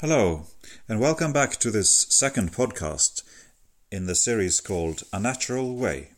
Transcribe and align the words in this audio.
Hello, 0.00 0.46
and 0.88 1.00
welcome 1.00 1.32
back 1.32 1.56
to 1.56 1.72
this 1.72 1.90
second 2.08 2.52
podcast 2.52 3.24
in 3.90 4.06
the 4.06 4.14
series 4.14 4.60
called 4.60 5.02
A 5.12 5.18
Natural 5.18 5.74
Way. 5.74 6.10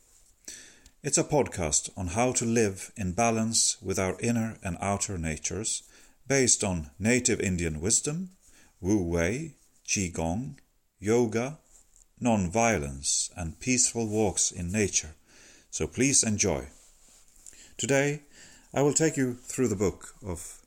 It's 1.03 1.17
a 1.17 1.25
podcast 1.25 1.89
on 1.97 2.09
how 2.09 2.33
to 2.33 2.45
live 2.45 2.93
in 2.95 3.13
balance 3.13 3.81
with 3.81 3.99
our 3.99 4.19
inner 4.21 4.59
and 4.63 4.77
outer 4.83 5.17
natures 5.17 5.83
based 6.29 6.63
on 6.63 6.91
native 6.99 7.41
Indian 7.41 7.81
wisdom, 7.81 8.33
Wu 8.83 9.03
Wei, 9.03 9.55
Qigong, 9.89 10.59
yoga, 10.99 11.57
non 12.21 12.51
violence, 12.51 13.31
and 13.35 13.61
peaceful 13.61 14.07
walks 14.07 14.51
in 14.53 14.71
nature. 14.71 15.15
So 15.71 15.87
please 15.87 16.23
enjoy. 16.23 16.69
Today, 17.79 18.25
I 18.75 18.83
will 18.83 18.93
take 18.93 19.17
you 19.17 19.37
through 19.37 19.69
the 19.69 19.75
book 19.75 20.17
of 20.23 20.60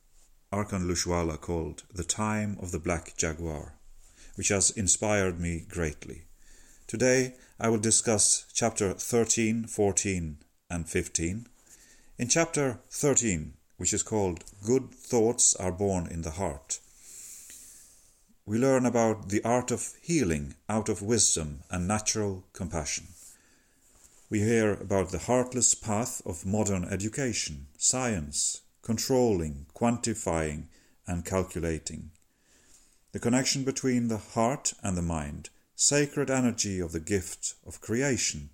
Arkan 0.53 0.85
Lushwala 0.87 1.41
called 1.41 1.81
The 1.91 2.03
Time 2.03 2.59
of 2.61 2.69
the 2.69 2.77
Black 2.77 3.17
Jaguar, 3.17 3.73
which 4.35 4.49
has 4.49 4.69
inspired 4.69 5.39
me 5.39 5.65
greatly. 5.67 6.25
Today 6.85 7.33
I 7.59 7.69
will 7.69 7.79
discuss 7.79 8.45
chapter 8.53 8.93
13, 8.93 9.63
14, 9.63 10.37
and 10.69 10.87
15. 10.87 11.47
In 12.19 12.27
chapter 12.27 12.77
13, 12.91 13.53
which 13.77 13.95
is 13.95 14.03
called 14.03 14.43
Good 14.63 14.91
Thoughts 14.91 15.55
Are 15.55 15.71
Born 15.71 16.05
in 16.05 16.21
the 16.21 16.37
Heart, 16.37 16.79
we 18.45 18.59
learn 18.59 18.85
about 18.85 19.29
the 19.29 19.43
art 19.43 19.71
of 19.71 19.95
healing 20.03 20.53
out 20.69 20.87
of 20.87 21.01
wisdom 21.01 21.63
and 21.71 21.87
natural 21.87 22.43
compassion. 22.53 23.07
We 24.29 24.41
hear 24.41 24.73
about 24.73 25.09
the 25.09 25.25
heartless 25.25 25.73
path 25.73 26.21
of 26.27 26.45
modern 26.45 26.85
education, 26.85 27.69
science, 27.75 28.61
controlling, 28.83 29.65
quantifying, 29.73 30.65
and 31.07 31.25
calculating. 31.25 32.11
The 33.13 33.19
connection 33.19 33.63
between 33.63 34.09
the 34.09 34.17
heart 34.17 34.73
and 34.83 34.95
the 34.95 35.01
mind, 35.01 35.49
sacred 35.75 36.29
energy 36.29 36.79
of 36.79 36.91
the 36.91 36.99
gift 36.99 37.55
of 37.65 37.81
creation, 37.81 38.49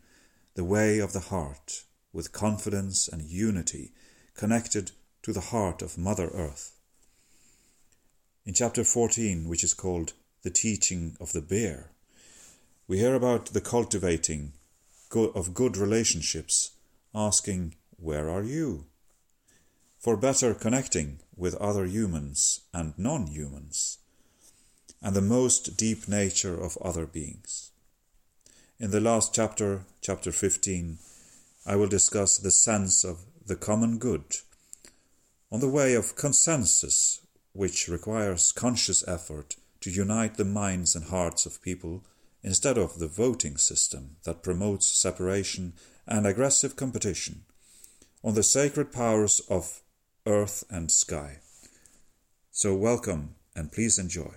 the 0.54 0.64
way 0.64 1.00
of 1.00 1.14
the 1.14 1.20
heart, 1.20 1.84
with 2.14 2.32
confidence 2.32 3.08
and 3.08 3.24
unity, 3.24 3.92
connected 4.36 4.92
to 5.24 5.34
the 5.34 5.50
heart 5.52 5.82
of 5.82 5.98
Mother 5.98 6.30
Earth. 6.30 6.74
In 8.46 8.54
chapter 8.54 8.84
14, 8.84 9.48
which 9.48 9.64
is 9.64 9.74
called 9.74 10.14
The 10.44 10.50
Teaching 10.50 11.18
of 11.20 11.34
the 11.34 11.42
Bear, 11.42 11.92
we 12.88 13.00
hear 13.00 13.16
about 13.16 13.48
the 13.48 13.62
cultivating 13.62 14.54
of 15.14 15.54
good 15.54 15.78
relationships, 15.78 16.72
asking, 17.14 17.76
Where 17.98 18.30
are 18.30 18.44
you? 18.44 18.86
For 20.00 20.16
better 20.16 20.54
connecting 20.54 21.20
with 21.36 21.54
other 21.56 21.86
humans 21.86 22.62
and 22.74 22.94
non 22.98 23.28
humans, 23.28 23.98
and 25.02 25.14
the 25.14 25.22
most 25.22 25.76
deep 25.76 26.08
nature 26.08 26.56
of 26.60 26.78
other 26.78 27.06
beings. 27.06 27.72
In 28.80 28.92
the 28.92 29.02
last 29.02 29.36
chapter, 29.36 29.84
chapter 30.00 30.32
15, 30.32 31.00
I 31.66 31.76
will 31.76 31.88
discuss 31.88 32.38
the 32.38 32.52
sense 32.52 33.04
of 33.04 33.26
the 33.46 33.58
common 33.58 33.98
good 33.98 34.38
on 35.52 35.60
the 35.60 35.68
way 35.68 35.96
of 35.96 36.16
consensus, 36.16 37.20
which 37.52 37.90
requires 37.90 38.54
conscious 38.54 39.06
effort 39.06 39.58
to 39.82 39.92
unite 39.92 40.38
the 40.38 40.46
minds 40.46 40.96
and 40.96 41.06
hearts 41.06 41.46
of 41.46 41.62
people 41.62 42.06
instead 42.42 42.78
of 42.78 43.00
the 43.00 43.08
voting 43.08 43.58
system 43.58 44.16
that 44.24 44.44
promotes 44.44 44.88
separation 44.88 45.74
and 46.08 46.26
aggressive 46.26 46.76
competition, 46.78 47.44
on 48.24 48.34
the 48.34 48.44
sacred 48.44 48.94
powers 48.94 49.42
of 49.50 49.82
earth, 50.30 50.64
and 50.70 50.92
sky. 50.92 51.40
So, 52.52 52.76
welcome 52.76 53.36
and 53.56 53.72
please 53.72 53.98
enjoy. 53.98 54.36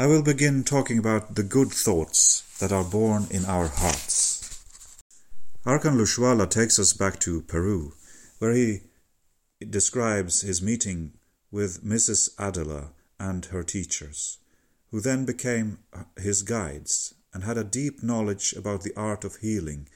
I 0.00 0.06
will 0.06 0.22
begin 0.22 0.64
talking 0.64 0.96
about 0.96 1.34
the 1.34 1.42
good 1.42 1.70
thoughts 1.70 2.40
that 2.58 2.72
are 2.72 2.82
born 2.82 3.26
in 3.30 3.44
our 3.44 3.68
hearts. 3.68 4.64
Arkan 5.66 5.98
Lushwala 5.98 6.48
takes 6.48 6.78
us 6.78 6.94
back 6.94 7.20
to 7.20 7.42
Peru, 7.42 7.92
where 8.38 8.54
he 8.54 8.84
describes 9.68 10.40
his 10.40 10.62
meeting 10.62 11.18
with 11.50 11.84
Mrs. 11.84 12.30
Adela 12.38 12.92
and 13.18 13.44
her 13.52 13.62
teachers, 13.62 14.38
who 14.90 15.02
then 15.02 15.26
became 15.26 15.80
his 16.18 16.40
guides 16.40 17.12
and 17.34 17.44
had 17.44 17.58
a 17.58 17.62
deep 17.62 18.02
knowledge 18.02 18.54
about 18.54 18.82
the 18.82 18.96
art 18.96 19.22
of 19.22 19.36
healing, 19.36 19.86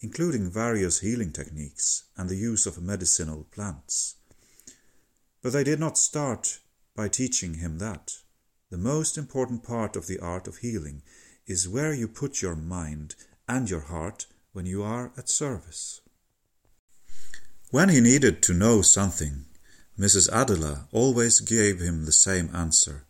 including 0.00 0.50
various 0.50 1.00
healing 1.00 1.32
techniques 1.32 2.04
and 2.14 2.28
the 2.28 2.36
use 2.36 2.66
of 2.66 2.82
medicinal 2.82 3.44
plants. 3.44 4.16
But 5.40 5.54
they 5.54 5.64
did 5.64 5.80
not 5.80 5.96
start 5.96 6.58
by 6.94 7.08
teaching 7.08 7.54
him 7.54 7.78
that. 7.78 8.18
The 8.68 8.78
most 8.78 9.16
important 9.16 9.62
part 9.62 9.94
of 9.94 10.06
the 10.06 10.18
art 10.18 10.48
of 10.48 10.58
healing 10.58 11.02
is 11.46 11.68
where 11.68 11.92
you 11.92 12.08
put 12.08 12.42
your 12.42 12.56
mind 12.56 13.14
and 13.48 13.70
your 13.70 13.80
heart 13.80 14.26
when 14.52 14.66
you 14.66 14.82
are 14.82 15.12
at 15.16 15.28
service. 15.28 16.00
When 17.70 17.90
he 17.90 18.00
needed 18.00 18.42
to 18.42 18.54
know 18.54 18.82
something, 18.82 19.46
Mrs. 19.98 20.28
Adela 20.32 20.88
always 20.92 21.40
gave 21.40 21.80
him 21.80 22.04
the 22.04 22.12
same 22.12 22.50
answer 22.54 23.04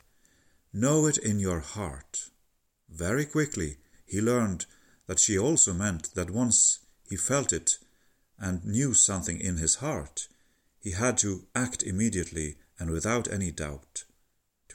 Know 0.73 1.07
it 1.07 1.17
in 1.17 1.39
your 1.39 1.61
heart. 1.61 2.29
Very 2.91 3.25
quickly 3.25 3.79
he 4.05 4.21
learned 4.21 4.67
that 5.07 5.19
she 5.19 5.39
also 5.39 5.73
meant 5.73 6.15
that 6.15 6.31
once 6.31 6.81
he 7.09 7.17
felt 7.17 7.53
it 7.53 7.79
and 8.39 8.65
knew 8.65 8.93
something 8.93 9.41
in 9.41 9.57
his 9.57 9.77
heart, 9.77 10.29
he 10.79 10.91
had 10.91 11.17
to 11.19 11.47
act 11.55 11.83
immediately 11.83 12.57
and 12.79 12.91
without 12.91 13.27
any 13.33 13.51
doubt. 13.51 14.05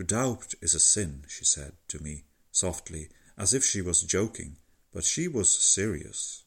To 0.02 0.08
doubt 0.08 0.56
is 0.64 0.74
a 0.74 0.80
sin, 0.80 1.26
she 1.28 1.46
said 1.46 1.74
to 1.90 2.02
me 2.02 2.24
softly, 2.52 3.10
as 3.38 3.54
if 3.54 3.64
she 3.64 3.84
was 3.84 4.02
joking, 4.02 4.58
but 4.92 5.04
she 5.04 5.28
was 5.28 5.48
serious. 5.48 6.44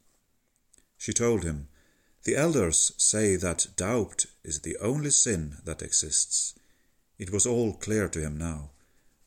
She 0.98 1.12
told 1.12 1.44
him, 1.44 1.68
The 2.24 2.34
elders 2.34 2.90
say 2.98 3.36
that 3.36 3.76
doubt 3.76 4.26
is 4.42 4.62
the 4.62 4.76
only 4.78 5.10
sin 5.10 5.58
that 5.62 5.82
exists. 5.82 6.54
It 7.16 7.30
was 7.30 7.46
all 7.46 7.74
clear 7.74 8.08
to 8.08 8.20
him 8.20 8.36
now. 8.36 8.72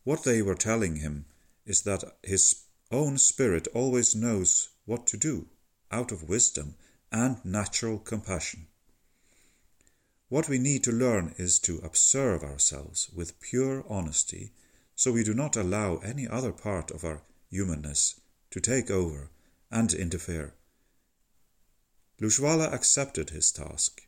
What 0.04 0.26
they 0.26 0.42
were 0.42 0.56
telling 0.56 0.98
him 0.98 1.24
is 1.66 1.84
that 1.84 2.18
his 2.22 2.64
own 2.92 3.20
spirit 3.20 3.70
always 3.74 4.14
knows 4.14 4.68
what 4.84 5.08
to 5.08 5.16
do, 5.16 5.48
out 5.90 6.12
of 6.12 6.28
wisdom 6.28 6.76
and 7.14 7.38
natural 7.46 7.98
compassion. 7.98 8.68
What 10.30 10.50
we 10.50 10.60
need 10.60 10.84
to 10.84 10.92
learn 10.92 11.34
is 11.38 11.58
to 11.60 11.80
observe 11.80 12.44
ourselves 12.44 13.10
with 13.14 13.40
pure 13.40 13.86
honesty 13.88 14.52
so 14.96 15.12
we 15.12 15.24
do 15.24 15.34
not 15.34 15.56
allow 15.56 15.98
any 15.98 16.28
other 16.28 16.52
part 16.52 16.92
of 16.92 17.06
our 17.06 17.22
humanness 17.50 18.20
to 18.52 18.60
take 18.60 18.92
over 18.92 19.30
and 19.72 19.94
interfere. 19.94 20.54
Lushwala 22.20 22.74
accepted 22.74 23.30
his 23.30 23.52
task. 23.52 24.02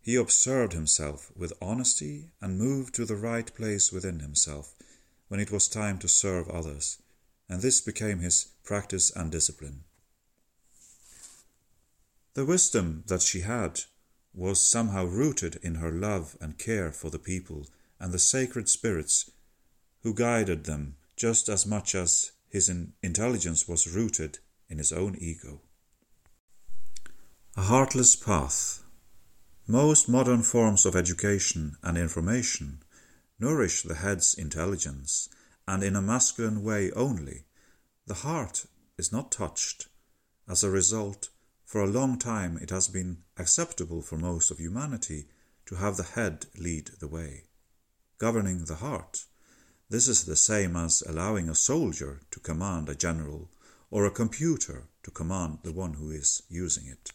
He 0.00 0.16
observed 0.16 0.72
himself 0.72 1.30
with 1.36 1.52
honesty 1.60 2.30
and 2.40 2.58
moved 2.58 2.94
to 2.94 3.04
the 3.04 3.16
right 3.16 3.54
place 3.54 3.92
within 3.92 4.20
himself 4.20 4.74
when 5.28 5.38
it 5.38 5.52
was 5.52 5.68
time 5.68 5.98
to 5.98 6.08
serve 6.08 6.48
others, 6.48 6.98
and 7.48 7.60
this 7.60 7.80
became 7.80 8.18
his 8.20 8.48
practice 8.64 9.10
and 9.14 9.30
discipline. 9.30 9.84
The 12.34 12.46
wisdom 12.46 13.04
that 13.06 13.22
she 13.22 13.40
had 13.42 13.82
was 14.32 14.60
somehow 14.60 15.04
rooted 15.04 15.56
in 15.62 15.76
her 15.76 15.90
love 15.90 16.36
and 16.40 16.58
care 16.58 16.92
for 16.92 17.10
the 17.10 17.18
people 17.18 17.66
and 17.98 18.12
the 18.12 18.18
sacred 18.18 18.68
spirits 18.68 19.30
who 20.02 20.14
guided 20.14 20.64
them 20.64 20.96
just 21.16 21.48
as 21.48 21.66
much 21.66 21.94
as 21.94 22.32
his 22.48 22.68
intelligence 23.02 23.68
was 23.68 23.86
rooted 23.86 24.38
in 24.68 24.78
his 24.78 24.92
own 24.92 25.16
ego. 25.18 25.60
A 27.56 27.62
heartless 27.62 28.16
path. 28.16 28.82
Most 29.66 30.08
modern 30.08 30.42
forms 30.42 30.86
of 30.86 30.96
education 30.96 31.76
and 31.82 31.98
information 31.98 32.82
nourish 33.38 33.82
the 33.82 33.96
head's 33.96 34.34
intelligence, 34.34 35.28
and 35.66 35.82
in 35.82 35.96
a 35.96 36.02
masculine 36.02 36.62
way 36.62 36.90
only, 36.92 37.44
the 38.06 38.14
heart 38.14 38.66
is 38.98 39.12
not 39.12 39.30
touched. 39.32 39.88
As 40.48 40.64
a 40.64 40.70
result, 40.70 41.30
for 41.70 41.84
a 41.84 41.98
long 42.00 42.18
time 42.18 42.58
it 42.60 42.70
has 42.70 42.88
been 42.88 43.18
acceptable 43.38 44.02
for 44.02 44.16
most 44.16 44.50
of 44.50 44.58
humanity 44.58 45.26
to 45.64 45.76
have 45.76 45.96
the 45.96 46.02
head 46.02 46.46
lead 46.58 46.90
the 46.98 47.06
way, 47.06 47.44
governing 48.18 48.64
the 48.64 48.74
heart. 48.74 49.24
This 49.88 50.08
is 50.08 50.24
the 50.24 50.34
same 50.34 50.74
as 50.74 51.00
allowing 51.02 51.48
a 51.48 51.54
soldier 51.54 52.22
to 52.32 52.40
command 52.40 52.88
a 52.88 52.96
general 52.96 53.52
or 53.88 54.04
a 54.04 54.10
computer 54.10 54.88
to 55.04 55.12
command 55.12 55.58
the 55.62 55.70
one 55.70 55.94
who 55.94 56.10
is 56.10 56.42
using 56.48 56.88
it. 56.88 57.12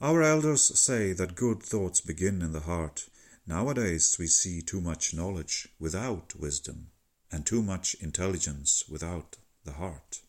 Our 0.00 0.22
elders 0.22 0.78
say 0.78 1.12
that 1.12 1.34
good 1.34 1.60
thoughts 1.60 2.00
begin 2.00 2.40
in 2.40 2.52
the 2.52 2.60
heart. 2.60 3.08
Nowadays 3.48 4.14
we 4.16 4.28
see 4.28 4.62
too 4.62 4.80
much 4.80 5.12
knowledge 5.12 5.66
without 5.80 6.36
wisdom, 6.38 6.92
and 7.32 7.44
too 7.44 7.64
much 7.64 7.94
intelligence 7.94 8.84
without 8.88 9.38
the 9.64 9.72
heart. 9.72 10.20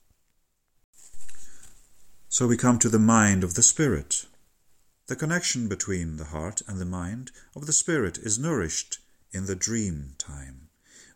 So 2.37 2.47
we 2.47 2.57
come 2.57 2.79
to 2.79 2.89
the 2.89 2.99
mind 2.99 3.45
of 3.45 3.53
the 3.53 3.63
spirit. 3.63 4.25
The 5.07 5.15
connection 5.15 5.69
between 5.69 6.17
the 6.17 6.25
heart 6.35 6.61
and 6.67 6.81
the 6.81 6.91
mind 7.01 7.31
of 7.55 7.65
the 7.65 7.71
spirit 7.71 8.17
is 8.17 8.37
nourished 8.37 8.97
in 9.31 9.45
the 9.45 9.55
dream 9.55 10.15
time, 10.17 10.67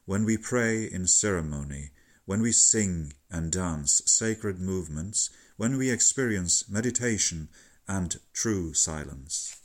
when 0.06 0.24
we 0.24 0.38
pray 0.38 0.86
in 0.86 1.07
ceremony, 1.07 1.92
when 2.24 2.42
we 2.42 2.54
sing 2.54 3.12
and 3.30 3.51
dance 3.51 4.01
sacred 4.06 4.62
movements, 4.62 5.30
when 5.57 5.75
we 5.75 5.89
experience 5.89 6.69
meditation 6.69 7.50
and 7.86 8.21
true 8.31 8.74
silence. 8.74 9.57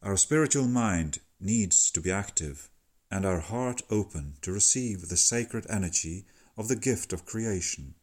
Our 0.00 0.16
spiritual 0.16 0.68
mind 0.68 1.18
needs 1.40 1.90
to 1.90 2.00
be 2.00 2.12
active 2.12 2.70
and 3.10 3.26
our 3.26 3.40
heart 3.40 3.82
open 3.90 4.34
to 4.42 4.52
receive 4.52 5.08
the 5.08 5.16
sacred 5.16 5.66
energy 5.68 6.24
of 6.56 6.68
the 6.68 6.76
gift 6.76 7.12
of 7.12 7.26
creation. 7.26 7.96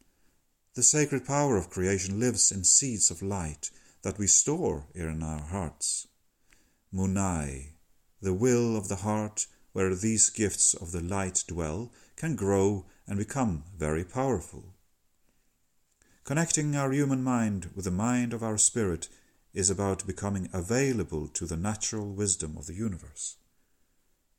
The 0.74 0.82
sacred 0.82 1.26
power 1.26 1.58
of 1.58 1.68
creation 1.68 2.18
lives 2.18 2.50
in 2.50 2.64
seeds 2.64 3.10
of 3.10 3.20
light 3.20 3.70
that 4.00 4.16
we 4.16 4.26
store 4.26 4.86
here 4.94 5.10
in 5.10 5.22
our 5.22 5.42
hearts. 5.42 6.08
Munai, 6.94 7.72
the 8.22 8.32
will 8.32 8.74
of 8.76 8.88
the 8.88 8.96
heart, 8.96 9.46
where 9.72 9.94
these 9.94 10.30
gifts 10.30 10.72
of 10.72 10.92
the 10.92 11.02
light 11.02 11.44
dwell, 11.46 11.92
can 12.16 12.36
grow 12.36 12.86
and 13.06 13.18
become 13.18 13.64
very 13.76 14.02
powerful. 14.02 14.74
Connecting 16.24 16.74
our 16.74 16.90
human 16.92 17.22
mind 17.22 17.70
with 17.74 17.84
the 17.84 17.90
mind 17.90 18.32
of 18.32 18.42
our 18.42 18.56
spirit 18.56 19.08
is 19.52 19.68
about 19.68 20.06
becoming 20.06 20.48
available 20.54 21.28
to 21.28 21.44
the 21.44 21.56
natural 21.56 22.14
wisdom 22.14 22.56
of 22.56 22.66
the 22.66 22.74
universe. 22.74 23.36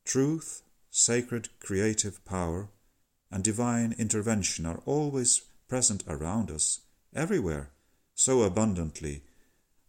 Truth, 0.04 0.64
sacred 0.90 1.50
creative 1.60 2.26
power, 2.26 2.70
and 3.30 3.44
divine 3.44 3.94
intervention 4.00 4.66
are 4.66 4.82
always 4.86 5.44
present 5.68 6.04
around 6.08 6.52
us, 6.52 6.82
everywhere, 7.16 7.72
so 8.16 8.44
abundantly 8.44 9.24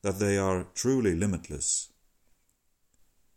that 0.02 0.18
they 0.18 0.36
are 0.36 0.66
truly 0.74 1.14
limitless. 1.14 1.90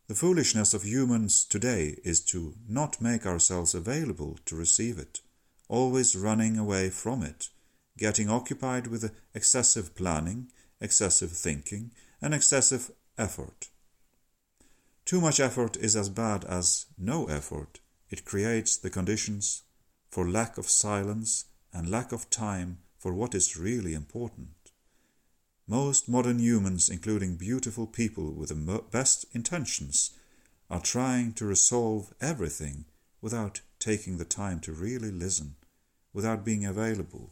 The 0.07 0.15
foolishness 0.15 0.73
of 0.73 0.83
humans 0.83 1.43
today 1.43 1.97
is 2.03 2.21
to 2.25 2.55
not 2.67 3.01
make 3.01 3.25
ourselves 3.25 3.75
available 3.75 4.37
to 4.45 4.55
receive 4.55 4.97
it, 4.97 5.19
always 5.67 6.15
running 6.15 6.57
away 6.57 6.89
from 6.89 7.23
it, 7.23 7.49
getting 7.97 8.29
occupied 8.29 8.87
with 8.87 9.13
excessive 9.33 9.95
planning, 9.95 10.51
excessive 10.79 11.31
thinking, 11.31 11.91
and 12.21 12.33
excessive 12.33 12.91
effort. 13.17 13.67
Too 15.05 15.19
much 15.19 15.39
effort 15.39 15.77
is 15.77 15.95
as 15.95 16.09
bad 16.09 16.45
as 16.45 16.85
no 16.97 17.25
effort. 17.25 17.79
It 18.09 18.25
creates 18.25 18.77
the 18.77 18.89
conditions 18.89 19.63
for 20.09 20.29
lack 20.29 20.57
of 20.57 20.69
silence 20.69 21.45
and 21.77 21.91
lack 21.91 22.11
of 22.11 22.29
time 22.31 22.79
for 22.97 23.13
what 23.13 23.35
is 23.35 23.55
really 23.55 23.93
important. 23.93 24.49
Most 25.67 26.09
modern 26.09 26.39
humans, 26.39 26.89
including 26.89 27.35
beautiful 27.35 27.85
people 27.85 28.33
with 28.33 28.49
the 28.49 28.83
best 28.91 29.25
intentions, 29.33 30.11
are 30.69 30.81
trying 30.81 31.33
to 31.33 31.45
resolve 31.45 32.13
everything 32.19 32.85
without 33.21 33.61
taking 33.77 34.17
the 34.17 34.25
time 34.25 34.59
to 34.61 34.71
really 34.71 35.11
listen, 35.11 35.55
without 36.13 36.43
being 36.43 36.65
available. 36.65 37.31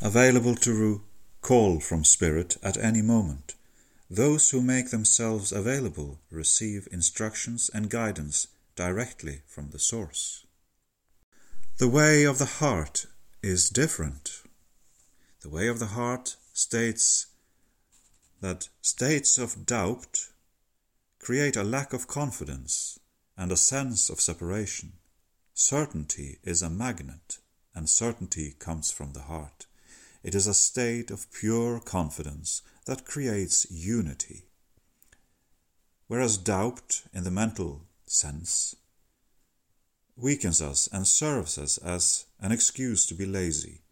Available 0.00 0.54
to 0.54 1.02
call 1.40 1.80
from 1.80 2.04
Spirit 2.04 2.56
at 2.62 2.76
any 2.76 3.02
moment. 3.02 3.54
Those 4.08 4.50
who 4.50 4.62
make 4.62 4.90
themselves 4.90 5.50
available 5.50 6.20
receive 6.30 6.88
instructions 6.92 7.70
and 7.72 7.90
guidance 7.90 8.46
directly 8.76 9.42
from 9.46 9.70
the 9.70 9.78
Source. 9.78 10.46
The 11.78 11.88
way 11.88 12.24
of 12.24 12.38
the 12.38 12.60
heart 12.60 13.06
is 13.42 13.70
different. 13.70 14.42
The 15.40 15.48
way 15.48 15.68
of 15.68 15.78
the 15.78 15.86
heart 15.86 16.36
states 16.52 17.26
that 18.40 18.68
states 18.82 19.38
of 19.38 19.66
doubt 19.66 20.28
create 21.18 21.56
a 21.56 21.64
lack 21.64 21.92
of 21.92 22.06
confidence 22.06 22.98
and 23.36 23.50
a 23.50 23.56
sense 23.56 24.10
of 24.10 24.20
separation. 24.20 24.92
Certainty 25.54 26.38
is 26.42 26.62
a 26.62 26.70
magnet, 26.70 27.38
and 27.74 27.88
certainty 27.88 28.54
comes 28.58 28.90
from 28.90 29.12
the 29.12 29.22
heart. 29.22 29.66
It 30.22 30.34
is 30.34 30.46
a 30.46 30.54
state 30.54 31.10
of 31.10 31.32
pure 31.32 31.80
confidence 31.80 32.62
that 32.84 33.06
creates 33.06 33.66
unity. 33.70 34.44
Whereas 36.08 36.36
doubt, 36.36 37.02
in 37.12 37.24
the 37.24 37.30
mental 37.30 37.86
sense, 38.06 38.74
weakens 40.16 40.60
us 40.60 40.88
and 40.92 41.06
serves 41.06 41.56
us 41.56 41.78
as 41.78 42.26
an 42.40 42.52
excuse 42.52 43.06
to 43.06 43.14
be 43.14 43.26
lazy, 43.26 43.82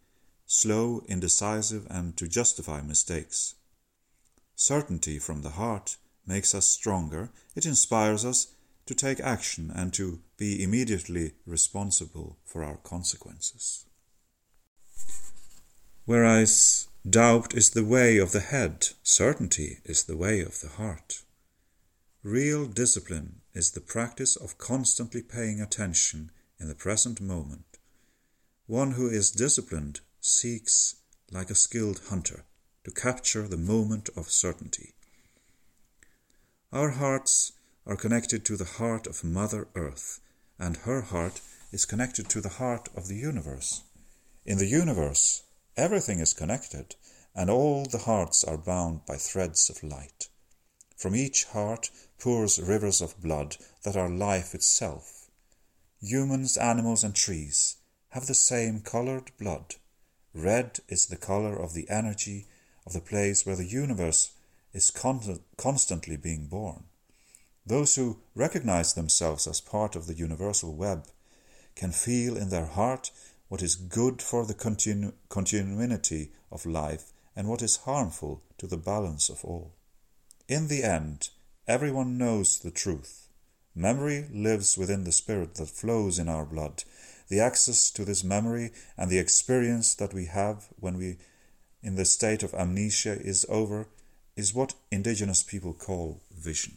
slow, 0.47 1.03
indecisive, 1.07 1.87
and 1.91 2.17
to 2.17 2.27
justify 2.27 2.81
mistakes. 2.81 3.55
Certainty 4.55 5.19
from 5.19 5.43
the 5.43 5.51
heart 5.51 5.97
makes 6.27 6.55
us 6.55 6.67
stronger, 6.67 7.31
it 7.55 7.67
inspires 7.67 8.25
us 8.25 8.49
to 8.87 8.95
take 8.95 9.21
action 9.21 9.71
and 9.75 9.93
to 9.93 10.21
be 10.39 10.63
immediately 10.63 11.33
responsible 11.47 12.39
for 12.45 12.65
our 12.65 12.79
consequences. 12.79 13.85
Whereas 16.07 16.89
doubt 17.09 17.53
is 17.53 17.71
the 17.71 17.85
way 17.85 18.17
of 18.17 18.33
the 18.33 18.41
head, 18.41 18.89
certainty 19.03 19.81
is 19.85 20.05
the 20.05 20.17
way 20.17 20.41
of 20.41 20.61
the 20.61 20.69
heart. 20.69 21.23
Real 22.23 22.65
discipline 22.65 23.43
is 23.53 23.73
the 23.73 23.83
practice 23.83 24.35
of 24.35 24.57
constantly 24.57 25.21
paying 25.23 25.61
attention 25.61 26.31
in 26.59 26.69
the 26.69 26.75
present 26.75 27.21
moment. 27.21 27.68
One 28.69 28.91
who 28.91 29.09
is 29.09 29.31
disciplined 29.31 30.01
seeks, 30.21 30.97
like 31.31 31.49
a 31.49 31.55
skilled 31.55 32.03
hunter, 32.11 32.45
to 32.85 32.91
capture 32.91 33.49
the 33.49 33.57
moment 33.57 34.11
of 34.15 34.31
certainty. 34.31 34.93
Our 36.71 36.91
hearts 36.91 37.53
are 37.87 37.97
connected 37.97 38.45
to 38.45 38.59
the 38.59 38.67
heart 38.67 39.07
of 39.07 39.25
Mother 39.25 39.69
Earth, 39.75 40.21
and 40.59 40.77
her 40.77 41.01
heart 41.01 41.41
is 41.73 41.87
connected 41.87 42.29
to 42.29 42.43
the 42.43 42.61
heart 42.61 42.91
of 42.95 43.09
the 43.09 43.17
universe. 43.17 43.85
In 44.45 44.59
the 44.59 44.67
universe, 44.67 45.45
everything 45.75 46.21
is 46.21 46.35
connected, 46.35 46.95
and 47.35 47.49
all 47.49 47.87
the 47.87 48.05
hearts 48.05 48.45
are 48.45 48.59
bound 48.59 49.07
by 49.07 49.17
threads 49.17 49.71
of 49.71 49.83
light. 49.83 50.29
From 50.95 51.17
each 51.17 51.45
heart 51.45 51.91
pours 52.19 52.61
rivers 52.61 53.01
of 53.01 53.19
blood 53.23 53.57
that 53.85 53.97
are 53.97 54.11
life 54.11 54.55
itself. 54.55 55.31
Humans, 56.03 56.59
animals, 56.59 57.03
and 57.03 57.15
trees 57.15 57.78
have 58.11 58.27
the 58.27 58.35
same 58.35 58.81
colored 58.81 59.31
blood. 59.39 59.75
Red 60.35 60.81
is 60.89 61.07
the 61.07 61.17
color 61.17 61.57
of 61.57 61.75
the 61.75 61.89
energy 61.89 62.47
of 62.87 62.93
the 62.93 63.01
place 63.01 63.45
where 63.45 63.57
the 63.57 63.67
universe 63.67 64.33
is 64.73 64.91
con- 64.91 65.41
constantly 65.57 66.17
being 66.17 66.47
born. 66.47 66.85
Those 67.67 67.97
who 67.97 68.21
recognize 68.35 68.95
themselves 68.95 69.47
as 69.47 69.61
part 69.61 69.95
of 69.95 70.07
the 70.07 70.15
universal 70.15 70.75
web 70.75 71.07
can 71.75 71.93
feel 71.93 72.37
in 72.37 72.49
their 72.49 72.67
heart 72.67 73.11
what 73.49 73.63
is 73.63 73.75
good 73.75 74.23
for 74.23 74.47
the 74.47 74.55
continu- 74.55 75.13
continuity 75.29 76.33
of 76.51 76.67
life 76.67 77.13
and 77.37 77.49
what 77.49 77.63
is 77.63 77.77
harmful 77.79 78.43
to 78.59 78.67
the 78.67 78.77
balance 78.77 79.29
of 79.29 79.45
all. 79.45 79.75
In 80.49 80.69
the 80.69 80.83
end, 80.83 81.31
everyone 81.67 82.19
knows 82.19 82.59
the 82.59 82.71
truth. 82.71 83.29
Memory 83.75 84.29
lives 84.33 84.77
within 84.77 85.05
the 85.05 85.13
spirit 85.13 85.55
that 85.55 85.69
flows 85.69 86.19
in 86.19 86.29
our 86.29 86.45
blood. 86.45 86.85
The 87.29 87.41
access 87.41 87.91
to 87.93 88.05
this 88.05 88.25
memory 88.25 88.71
and 88.97 89.11
the 89.11 89.19
experience 89.19 89.95
that 89.97 90.15
we 90.15 90.27
have 90.27 90.69
when 90.81 90.97
we 90.97 91.19
in 91.83 91.95
the 91.95 92.05
state 92.05 92.43
of 92.43 92.55
amnesia 92.55 93.21
is 93.21 93.47
over 93.49 93.87
is 94.37 94.55
what 94.55 94.75
indigenous 94.91 95.43
people 95.43 95.75
call 95.75 96.21
vision. 96.33 96.77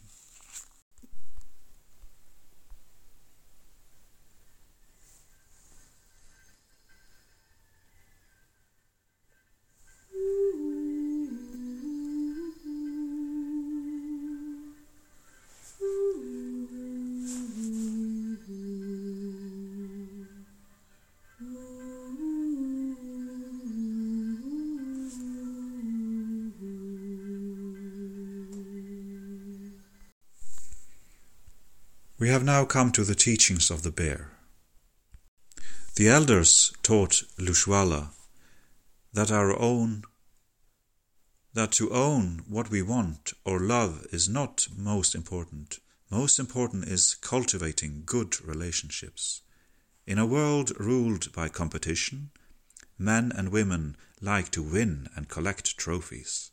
Now 32.61 32.67
come 32.67 32.91
to 32.91 33.03
the 33.03 33.15
teachings 33.15 33.71
of 33.71 33.81
the 33.81 33.89
bear. 33.89 34.33
The 35.95 36.09
elders 36.09 36.71
taught 36.83 37.23
Lushwala 37.39 38.09
that 39.11 39.31
our 39.31 39.59
own 39.59 40.03
that 41.55 41.71
to 41.71 41.89
own 41.89 42.43
what 42.47 42.69
we 42.69 42.83
want 42.83 43.33
or 43.43 43.59
love 43.59 44.05
is 44.11 44.29
not 44.29 44.67
most 44.77 45.15
important. 45.15 45.79
Most 46.11 46.37
important 46.37 46.87
is 46.87 47.15
cultivating 47.15 48.03
good 48.05 48.39
relationships. 48.45 49.41
In 50.05 50.19
a 50.19 50.27
world 50.27 50.71
ruled 50.79 51.33
by 51.33 51.49
competition, 51.49 52.29
men 52.95 53.31
and 53.35 53.49
women 53.49 53.97
like 54.21 54.51
to 54.51 54.61
win 54.61 55.09
and 55.15 55.27
collect 55.27 55.77
trophies. 55.77 56.51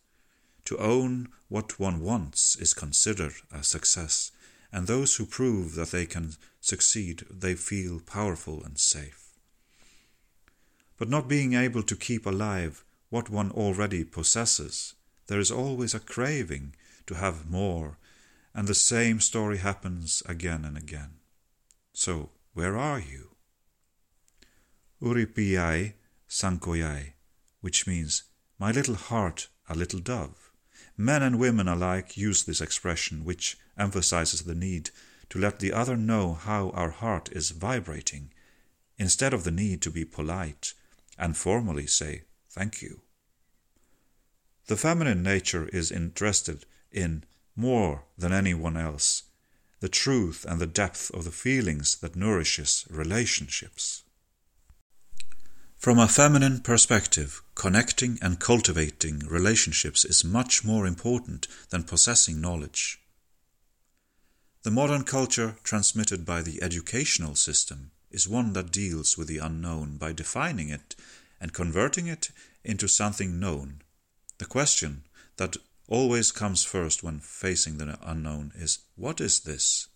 To 0.65 0.79
own 0.79 1.29
what 1.49 1.79
one 1.79 2.01
wants 2.01 2.57
is 2.57 2.73
considered 2.73 3.35
a 3.53 3.63
success, 3.63 4.33
and 4.73 4.87
those 4.87 5.17
who 5.17 5.27
prove 5.27 5.75
that 5.75 5.91
they 5.91 6.07
can 6.07 6.35
succeed, 6.61 7.25
they 7.31 7.55
feel 7.55 8.01
powerful 8.01 8.63
and 8.63 8.79
safe. 8.79 9.35
But 10.97 11.09
not 11.09 11.29
being 11.29 11.55
able 11.55 11.83
to 11.85 11.97
keep 11.97 12.27
alive 12.27 12.85
what 13.09 13.31
one 13.31 13.51
already 13.53 14.05
possesses, 14.05 14.95
there 15.29 15.41
is 15.41 15.51
always 15.51 15.95
a 15.95 16.01
craving 16.01 16.75
to 17.07 17.15
have 17.15 17.49
more, 17.49 17.99
and 18.55 18.67
the 18.67 18.75
same 18.75 19.21
story 19.21 19.59
happens 19.59 20.23
again 20.27 20.65
and 20.65 20.77
again. 20.77 21.21
So, 21.93 22.31
where 22.53 22.77
are 22.77 22.99
you? 23.01 23.37
Uripiyai 25.01 25.95
Sankoyai, 26.29 27.13
which 27.61 27.87
means, 27.87 28.25
My 28.59 28.73
little 28.73 28.97
heart, 28.97 29.49
a 29.69 29.75
little 29.75 30.01
dove. 30.01 30.51
Men 30.97 31.23
and 31.23 31.39
women 31.39 31.69
alike 31.69 32.17
use 32.17 32.43
this 32.43 32.61
expression, 32.61 33.25
which 33.25 33.57
emphasizes 33.79 34.43
the 34.43 34.55
need 34.55 34.91
to 35.31 35.39
let 35.39 35.59
the 35.59 35.73
other 35.73 35.97
know 35.97 36.35
how 36.35 36.71
our 36.71 36.91
heart 36.91 37.29
is 37.33 37.51
vibrating, 37.51 38.33
instead 38.99 39.33
of 39.33 39.45
the 39.45 39.51
need 39.51 39.81
to 39.83 39.91
be 39.91 40.05
polite 40.05 40.75
and 41.19 41.37
formally 41.37 41.87
say 41.87 42.23
thank 42.51 42.83
you. 42.83 43.03
The 44.67 44.77
feminine 44.77 45.23
nature 45.23 45.69
is 45.69 45.91
interested 45.91 46.67
in, 46.93 47.25
more 47.57 48.05
than 48.17 48.33
anyone 48.33 48.77
else, 48.77 49.25
the 49.81 49.89
truth 49.89 50.45
and 50.49 50.61
the 50.61 50.67
depth 50.67 51.11
of 51.15 51.25
the 51.25 51.31
feelings 51.31 51.97
that 51.97 52.17
nourishes 52.17 52.85
relationships. 52.91 54.03
From 55.77 55.99
a 55.99 56.09
feminine 56.09 56.61
perspective, 56.61 57.41
connecting 57.55 58.19
and 58.21 58.41
cultivating 58.41 59.21
relationships 59.21 60.05
is 60.05 60.25
much 60.25 60.65
more 60.65 60.87
important 60.87 61.47
than 61.71 61.85
possessing 61.85 62.41
knowledge. 62.41 63.01
The 64.69 64.75
modern 64.75 65.05
culture 65.05 65.57
transmitted 65.65 66.27
by 66.27 66.43
the 66.43 66.63
educational 66.63 67.37
system 67.37 67.91
is 68.11 68.29
one 68.29 68.53
that 68.53 68.71
deals 68.71 69.17
with 69.17 69.27
the 69.27 69.39
unknown 69.39 69.97
by 69.97 70.13
defining 70.13 70.69
it 70.69 70.95
and 71.41 71.55
converting 71.55 72.07
it 72.07 72.31
into 72.65 72.87
something 72.87 73.41
known. 73.41 73.81
The 74.37 74.45
question 74.45 75.05
that 75.39 75.57
always 75.87 76.31
comes 76.31 76.65
first 76.65 77.03
when 77.03 77.19
facing 77.19 77.79
the 77.79 77.99
unknown 78.03 78.53
is 78.55 78.81
what 78.95 79.23
is 79.23 79.41
this? 79.41 79.89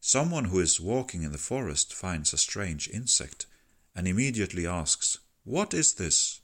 Someone 0.00 0.46
who 0.46 0.58
is 0.58 0.80
walking 0.80 1.22
in 1.22 1.32
the 1.32 1.36
forest 1.36 1.92
finds 1.92 2.32
a 2.32 2.38
strange 2.38 2.88
insect 2.88 3.44
and 3.94 4.08
immediately 4.08 4.66
asks, 4.66 5.18
What 5.44 5.74
is 5.74 5.92
this? 5.96 6.40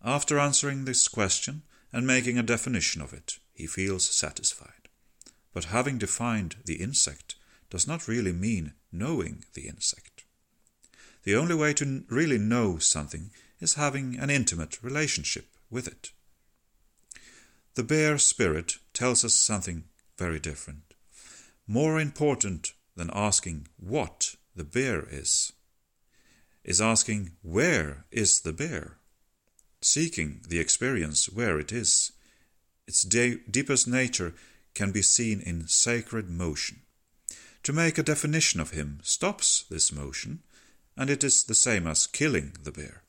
After 0.00 0.38
answering 0.38 0.84
this 0.84 1.08
question 1.08 1.62
and 1.92 2.06
making 2.06 2.38
a 2.38 2.44
definition 2.44 3.02
of 3.02 3.12
it, 3.12 3.40
he 3.52 3.66
feels 3.66 4.08
satisfied. 4.08 4.87
But 5.58 5.74
having 5.74 5.98
defined 5.98 6.54
the 6.66 6.76
insect 6.76 7.34
does 7.68 7.84
not 7.84 8.06
really 8.06 8.32
mean 8.32 8.74
knowing 8.92 9.44
the 9.54 9.66
insect. 9.66 10.22
The 11.24 11.34
only 11.34 11.56
way 11.56 11.74
to 11.74 12.04
really 12.08 12.38
know 12.38 12.78
something 12.78 13.32
is 13.58 13.74
having 13.74 14.16
an 14.20 14.30
intimate 14.30 14.80
relationship 14.84 15.46
with 15.68 15.88
it. 15.88 16.12
The 17.74 17.82
bear 17.82 18.18
spirit 18.18 18.76
tells 18.92 19.24
us 19.24 19.34
something 19.34 19.82
very 20.16 20.38
different. 20.38 20.94
More 21.66 21.98
important 21.98 22.74
than 22.94 23.10
asking 23.12 23.66
what 23.78 24.36
the 24.54 24.62
bear 24.62 25.08
is, 25.10 25.52
is 26.62 26.80
asking, 26.80 27.32
Where 27.42 28.04
is 28.12 28.42
the 28.42 28.52
bear? 28.52 28.98
Seeking 29.80 30.42
the 30.48 30.60
experience 30.60 31.28
where 31.28 31.58
it 31.58 31.72
is. 31.72 32.12
Its 32.86 33.02
de- 33.02 33.40
deepest 33.50 33.88
nature 33.88 34.34
can 34.78 34.92
be 34.92 35.02
seen 35.02 35.40
in 35.40 35.66
sacred 35.66 36.30
motion. 36.30 36.82
To 37.64 37.72
make 37.72 37.98
a 37.98 38.02
definition 38.04 38.60
of 38.60 38.70
him 38.70 39.00
stops 39.02 39.64
this 39.68 39.90
motion, 39.90 40.44
and 40.96 41.10
it 41.10 41.24
is 41.24 41.42
the 41.42 41.54
same 41.56 41.88
as 41.88 42.06
killing 42.06 42.52
the 42.62 42.70
bear. 42.70 43.02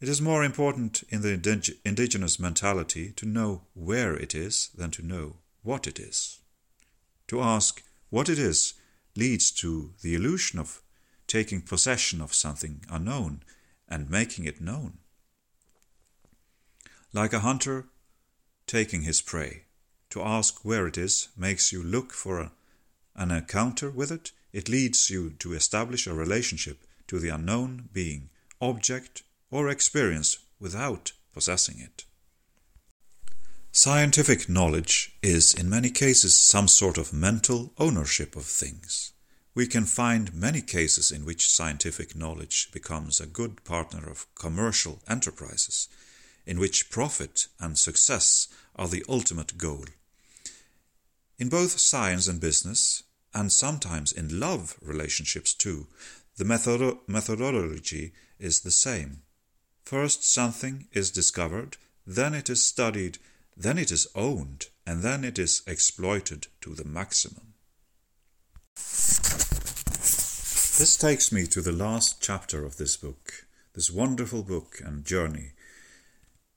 It 0.00 0.08
is 0.08 0.22
more 0.22 0.42
important 0.42 1.02
in 1.10 1.20
the 1.20 1.36
indig- 1.36 1.76
indigenous 1.84 2.40
mentality 2.40 3.12
to 3.16 3.26
know 3.26 3.64
where 3.74 4.16
it 4.16 4.34
is 4.34 4.70
than 4.74 4.90
to 4.92 5.06
know 5.06 5.36
what 5.62 5.86
it 5.86 6.00
is. 6.00 6.38
To 7.28 7.42
ask 7.42 7.82
what 8.08 8.30
it 8.30 8.38
is 8.38 8.72
leads 9.14 9.50
to 9.60 9.92
the 10.00 10.14
illusion 10.14 10.58
of 10.58 10.80
taking 11.26 11.60
possession 11.60 12.22
of 12.22 12.32
something 12.32 12.82
unknown 12.88 13.42
and 13.90 14.08
making 14.08 14.46
it 14.46 14.58
known. 14.58 14.98
Like 17.12 17.34
a 17.34 17.40
hunter 17.40 17.88
taking 18.66 19.02
his 19.02 19.20
prey, 19.20 19.65
to 20.10 20.22
ask 20.22 20.64
where 20.64 20.86
it 20.86 20.96
is 20.98 21.28
makes 21.36 21.72
you 21.72 21.82
look 21.82 22.12
for 22.12 22.40
a, 22.40 22.52
an 23.14 23.30
encounter 23.30 23.90
with 23.90 24.10
it, 24.10 24.32
it 24.52 24.68
leads 24.68 25.10
you 25.10 25.30
to 25.38 25.52
establish 25.52 26.06
a 26.06 26.14
relationship 26.14 26.78
to 27.08 27.18
the 27.18 27.28
unknown 27.28 27.88
being, 27.92 28.30
object, 28.60 29.22
or 29.50 29.68
experience 29.68 30.38
without 30.58 31.12
possessing 31.32 31.78
it. 31.78 32.04
Scientific 33.70 34.48
knowledge 34.48 35.16
is, 35.22 35.52
in 35.52 35.68
many 35.68 35.90
cases, 35.90 36.34
some 36.34 36.66
sort 36.66 36.96
of 36.96 37.12
mental 37.12 37.74
ownership 37.76 38.34
of 38.34 38.46
things. 38.46 39.12
We 39.54 39.66
can 39.66 39.84
find 39.84 40.34
many 40.34 40.62
cases 40.62 41.10
in 41.10 41.26
which 41.26 41.50
scientific 41.50 42.16
knowledge 42.16 42.70
becomes 42.72 43.20
a 43.20 43.26
good 43.26 43.64
partner 43.64 44.08
of 44.08 44.26
commercial 44.34 45.02
enterprises, 45.06 45.88
in 46.46 46.58
which 46.58 46.88
profit 46.88 47.48
and 47.60 47.76
success 47.76 48.48
are 48.76 48.88
the 48.88 49.04
ultimate 49.08 49.58
goal. 49.58 49.86
In 51.38 51.48
both 51.48 51.78
science 51.78 52.28
and 52.28 52.40
business, 52.40 53.02
and 53.34 53.52
sometimes 53.52 54.12
in 54.12 54.40
love 54.40 54.76
relationships 54.80 55.52
too, 55.52 55.86
the 56.36 56.44
methodo- 56.44 57.00
methodology 57.06 58.12
is 58.38 58.60
the 58.60 58.70
same. 58.70 59.22
First, 59.84 60.24
something 60.24 60.88
is 60.92 61.10
discovered, 61.10 61.76
then 62.06 62.34
it 62.34 62.48
is 62.48 62.64
studied, 62.64 63.18
then 63.56 63.78
it 63.78 63.90
is 63.90 64.06
owned, 64.14 64.66
and 64.86 65.02
then 65.02 65.24
it 65.24 65.38
is 65.38 65.62
exploited 65.66 66.46
to 66.60 66.74
the 66.74 66.84
maximum. 66.84 67.54
This 70.78 70.96
takes 70.98 71.32
me 71.32 71.46
to 71.46 71.62
the 71.62 71.72
last 71.72 72.20
chapter 72.20 72.64
of 72.64 72.76
this 72.76 72.96
book, 72.96 73.46
this 73.74 73.90
wonderful 73.90 74.42
book 74.42 74.80
and 74.84 75.04
journey 75.04 75.52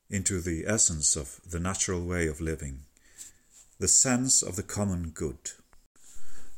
into 0.10 0.42
the 0.42 0.66
essence 0.68 1.16
of 1.16 1.40
the 1.50 1.60
natural 1.60 2.04
way 2.04 2.28
of 2.28 2.42
living, 2.42 2.82
the 3.80 3.88
sense 3.88 4.42
of 4.42 4.56
the 4.56 4.64
common 4.64 5.10
good. 5.10 5.52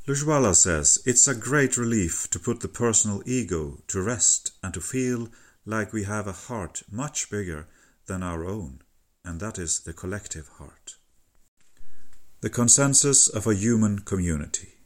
Lushwala 0.07 0.55
says 0.55 1.01
it's 1.05 1.27
a 1.27 1.35
great 1.35 1.77
relief 1.77 2.27
to 2.31 2.39
put 2.39 2.61
the 2.61 2.67
personal 2.67 3.21
ego 3.25 3.83
to 3.87 4.01
rest 4.01 4.51
and 4.63 4.73
to 4.73 4.81
feel 4.81 5.29
like 5.65 5.93
we 5.93 6.03
have 6.03 6.27
a 6.27 6.31
heart 6.31 6.81
much 6.89 7.29
bigger 7.29 7.67
than 8.07 8.23
our 8.23 8.43
own, 8.43 8.81
and 9.23 9.39
that 9.39 9.59
is 9.59 9.81
the 9.81 9.93
collective 9.93 10.47
heart. 10.57 10.95
The 12.41 12.49
consensus 12.49 13.27
of 13.27 13.45
a 13.45 13.53
human 13.53 13.99
community. 13.99 14.79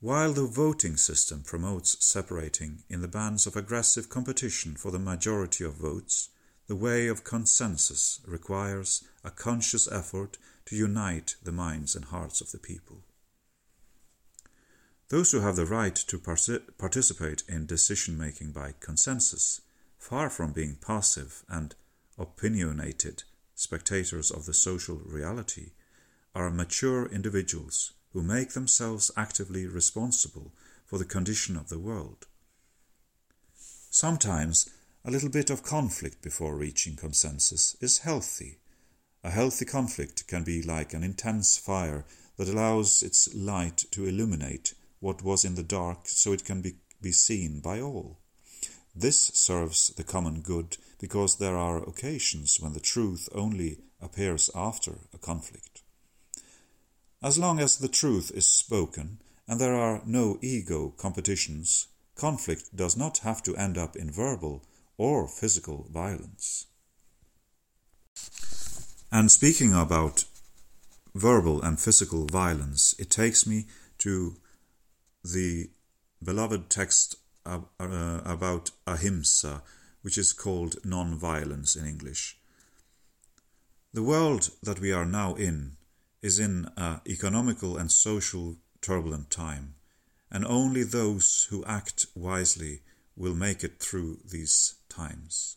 While 0.00 0.32
the 0.32 0.46
voting 0.46 0.96
system 0.96 1.44
promotes 1.44 2.04
separating 2.04 2.82
in 2.88 3.02
the 3.02 3.06
bands 3.06 3.46
of 3.46 3.54
aggressive 3.54 4.08
competition 4.08 4.74
for 4.74 4.90
the 4.90 4.98
majority 4.98 5.62
of 5.62 5.74
votes, 5.74 6.30
the 6.66 6.76
way 6.76 7.08
of 7.08 7.24
consensus 7.24 8.20
requires 8.26 9.04
a 9.24 9.30
conscious 9.30 9.90
effort 9.90 10.38
to 10.66 10.76
unite 10.76 11.36
the 11.42 11.52
minds 11.52 11.96
and 11.96 12.06
hearts 12.06 12.40
of 12.40 12.52
the 12.52 12.58
people. 12.58 13.02
Those 15.08 15.32
who 15.32 15.40
have 15.40 15.56
the 15.56 15.66
right 15.66 15.94
to 15.94 16.18
participate 16.78 17.42
in 17.48 17.66
decision 17.66 18.16
making 18.16 18.52
by 18.52 18.74
consensus, 18.80 19.60
far 19.98 20.30
from 20.30 20.52
being 20.52 20.76
passive 20.76 21.44
and 21.48 21.74
opinionated 22.18 23.24
spectators 23.54 24.30
of 24.30 24.46
the 24.46 24.54
social 24.54 24.96
reality, 25.04 25.72
are 26.34 26.48
mature 26.48 27.06
individuals 27.06 27.92
who 28.12 28.22
make 28.22 28.52
themselves 28.52 29.10
actively 29.16 29.66
responsible 29.66 30.52
for 30.86 30.98
the 30.98 31.04
condition 31.04 31.56
of 31.56 31.68
the 31.68 31.78
world. 31.78 32.26
Sometimes 33.90 34.70
a 35.04 35.10
little 35.10 35.28
bit 35.28 35.50
of 35.50 35.64
conflict 35.64 36.22
before 36.22 36.54
reaching 36.54 36.94
consensus 36.94 37.76
is 37.80 37.98
healthy. 37.98 38.58
A 39.24 39.30
healthy 39.30 39.64
conflict 39.64 40.28
can 40.28 40.44
be 40.44 40.62
like 40.62 40.94
an 40.94 41.02
intense 41.02 41.56
fire 41.56 42.04
that 42.36 42.48
allows 42.48 43.02
its 43.02 43.32
light 43.34 43.84
to 43.90 44.06
illuminate 44.06 44.74
what 45.00 45.22
was 45.22 45.44
in 45.44 45.56
the 45.56 45.62
dark 45.64 46.00
so 46.04 46.32
it 46.32 46.44
can 46.44 46.62
be, 46.62 46.76
be 47.00 47.10
seen 47.10 47.60
by 47.60 47.80
all. 47.80 48.20
This 48.94 49.28
serves 49.34 49.88
the 49.88 50.04
common 50.04 50.40
good 50.40 50.76
because 51.00 51.36
there 51.36 51.56
are 51.56 51.82
occasions 51.82 52.60
when 52.60 52.72
the 52.72 52.80
truth 52.80 53.28
only 53.34 53.78
appears 54.00 54.50
after 54.54 54.98
a 55.12 55.18
conflict. 55.18 55.82
As 57.20 57.38
long 57.38 57.58
as 57.58 57.78
the 57.78 57.88
truth 57.88 58.30
is 58.34 58.46
spoken 58.46 59.18
and 59.48 59.60
there 59.60 59.74
are 59.74 60.02
no 60.06 60.38
ego 60.42 60.94
competitions, 60.96 61.88
conflict 62.14 62.76
does 62.76 62.96
not 62.96 63.18
have 63.18 63.42
to 63.42 63.56
end 63.56 63.76
up 63.76 63.96
in 63.96 64.10
verbal 64.10 64.62
or 64.96 65.26
physical 65.26 65.86
violence. 65.90 66.66
And 69.10 69.30
speaking 69.30 69.74
about 69.74 70.24
verbal 71.14 71.60
and 71.62 71.78
physical 71.78 72.26
violence, 72.26 72.94
it 72.98 73.10
takes 73.10 73.46
me 73.46 73.66
to 73.98 74.36
the 75.22 75.70
beloved 76.22 76.70
text 76.70 77.16
uh, 77.44 77.60
about 77.78 78.70
ahimsa, 78.86 79.62
which 80.02 80.16
is 80.16 80.32
called 80.32 80.76
non 80.84 81.18
violence 81.18 81.76
in 81.76 81.86
English. 81.86 82.38
The 83.92 84.02
world 84.02 84.50
that 84.62 84.80
we 84.80 84.92
are 84.92 85.04
now 85.04 85.34
in 85.34 85.76
is 86.22 86.38
in 86.38 86.68
an 86.76 87.00
economical 87.06 87.76
and 87.76 87.90
social 87.90 88.56
turbulent 88.80 89.30
time, 89.30 89.74
and 90.30 90.46
only 90.46 90.82
those 90.84 91.48
who 91.50 91.64
act 91.66 92.06
wisely 92.14 92.80
will 93.16 93.34
make 93.34 93.62
it 93.62 93.78
through 93.78 94.18
these 94.24 94.74
times. 94.88 95.56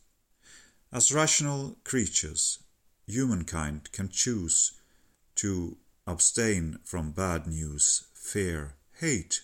As 0.91 1.11
rational 1.11 1.77
creatures, 1.83 2.59
humankind 3.07 3.91
can 3.91 4.09
choose 4.09 4.73
to 5.35 5.77
abstain 6.07 6.79
from 6.83 7.11
bad 7.11 7.47
news, 7.47 8.05
fear, 8.13 8.75
hate, 8.99 9.41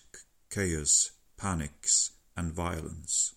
chaos, 0.50 1.12
panics, 1.38 2.12
and 2.38 2.54
violence. 2.54 3.36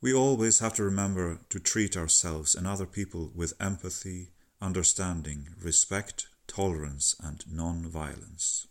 We 0.00 0.14
always 0.14 0.60
have 0.60 0.74
to 0.74 0.82
remember 0.82 1.40
to 1.50 1.60
treat 1.60 1.96
ourselves 1.96 2.54
and 2.54 2.66
other 2.66 2.86
people 2.86 3.30
with 3.34 3.52
empathy, 3.60 4.30
understanding, 4.60 5.50
respect, 5.62 6.26
tolerance, 6.46 7.14
and 7.22 7.44
non 7.52 7.86
violence. 7.86 8.66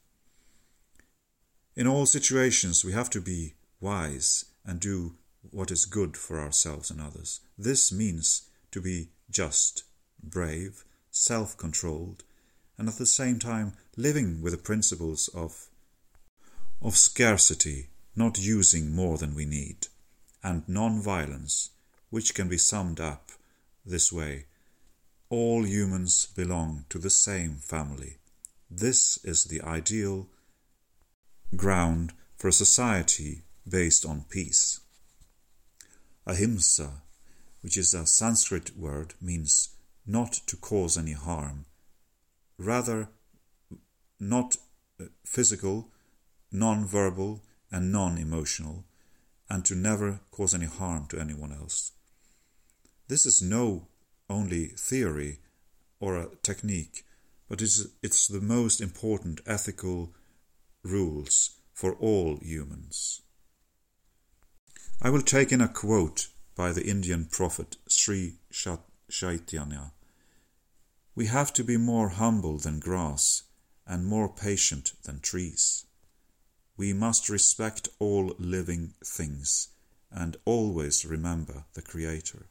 In 1.75 1.87
all 1.87 2.05
situations, 2.05 2.83
we 2.83 2.93
have 2.93 3.09
to 3.11 3.21
be 3.21 3.53
wise 3.79 4.45
and 4.65 4.79
do 4.79 5.15
what 5.51 5.71
is 5.71 5.85
good 5.85 6.17
for 6.17 6.39
ourselves 6.39 6.91
and 6.91 6.99
others. 7.01 7.39
This 7.57 7.91
means 7.91 8.49
to 8.71 8.81
be 8.81 9.09
just, 9.29 9.83
brave, 10.21 10.83
self 11.11 11.57
controlled, 11.57 12.23
and 12.77 12.87
at 12.87 12.95
the 12.95 13.05
same 13.05 13.39
time 13.39 13.73
living 13.97 14.41
with 14.41 14.53
the 14.53 14.59
principles 14.59 15.27
of, 15.29 15.67
of 16.81 16.97
scarcity, 16.97 17.87
not 18.15 18.39
using 18.39 18.95
more 18.95 19.17
than 19.17 19.35
we 19.35 19.45
need, 19.45 19.87
and 20.43 20.67
non 20.67 21.01
violence, 21.01 21.71
which 22.09 22.33
can 22.33 22.47
be 22.47 22.57
summed 22.57 22.99
up 22.99 23.31
this 23.85 24.11
way 24.11 24.45
all 25.29 25.63
humans 25.63 26.27
belong 26.35 26.85
to 26.89 26.97
the 26.97 27.09
same 27.09 27.55
family. 27.57 28.17
This 28.69 29.23
is 29.23 29.45
the 29.45 29.61
ideal 29.61 30.27
ground 31.55 32.13
for 32.35 32.47
a 32.47 32.53
society 32.53 33.43
based 33.69 34.05
on 34.05 34.25
peace. 34.29 34.79
Ahimsa, 36.25 37.01
which 37.61 37.77
is 37.77 37.93
a 37.93 38.05
Sanskrit 38.05 38.77
word, 38.77 39.13
means 39.21 39.69
not 40.05 40.33
to 40.47 40.55
cause 40.57 40.97
any 40.97 41.13
harm, 41.13 41.65
rather, 42.57 43.09
not 44.19 44.57
uh, 44.99 45.05
physical, 45.25 45.89
non 46.51 46.85
verbal, 46.85 47.41
and 47.71 47.91
non 47.91 48.17
emotional, 48.17 48.85
and 49.49 49.65
to 49.65 49.75
never 49.75 50.19
cause 50.31 50.53
any 50.53 50.65
harm 50.65 51.05
to 51.07 51.19
anyone 51.19 51.51
else. 51.51 51.91
This 53.07 53.25
is 53.25 53.41
no 53.41 53.87
only 54.29 54.67
theory 54.67 55.39
or 55.99 56.17
a 56.17 56.29
technique, 56.43 57.03
but 57.47 57.61
it's, 57.61 57.87
it's 58.03 58.27
the 58.27 58.41
most 58.41 58.81
important 58.81 59.41
ethical 59.47 60.13
rules 60.83 61.51
for 61.73 61.93
all 61.95 62.37
humans. 62.41 63.21
I 65.01 65.09
will 65.09 65.21
take 65.21 65.53
in 65.53 65.61
a 65.61 65.69
quote 65.69 66.27
by 66.55 66.73
the 66.73 66.85
Indian 66.85 67.23
prophet 67.25 67.77
Sri 67.87 68.39
Chaitanya. 69.09 69.93
We 71.15 71.27
have 71.27 71.53
to 71.53 71.63
be 71.63 71.77
more 71.77 72.09
humble 72.09 72.57
than 72.57 72.81
grass 72.81 73.43
and 73.87 74.05
more 74.05 74.27
patient 74.27 74.91
than 75.03 75.21
trees. 75.21 75.85
We 76.75 76.91
must 76.91 77.29
respect 77.29 77.87
all 77.97 78.35
living 78.37 78.93
things 79.01 79.69
and 80.11 80.35
always 80.43 81.05
remember 81.05 81.63
the 81.75 81.81
Creator. 81.81 82.47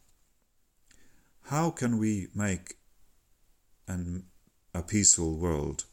How 1.51 1.69
can 1.69 1.99
we 1.99 2.29
make 2.35 2.79
an, 3.87 4.25
a 4.73 4.83
peaceful 4.83 5.37
world? 5.37 5.85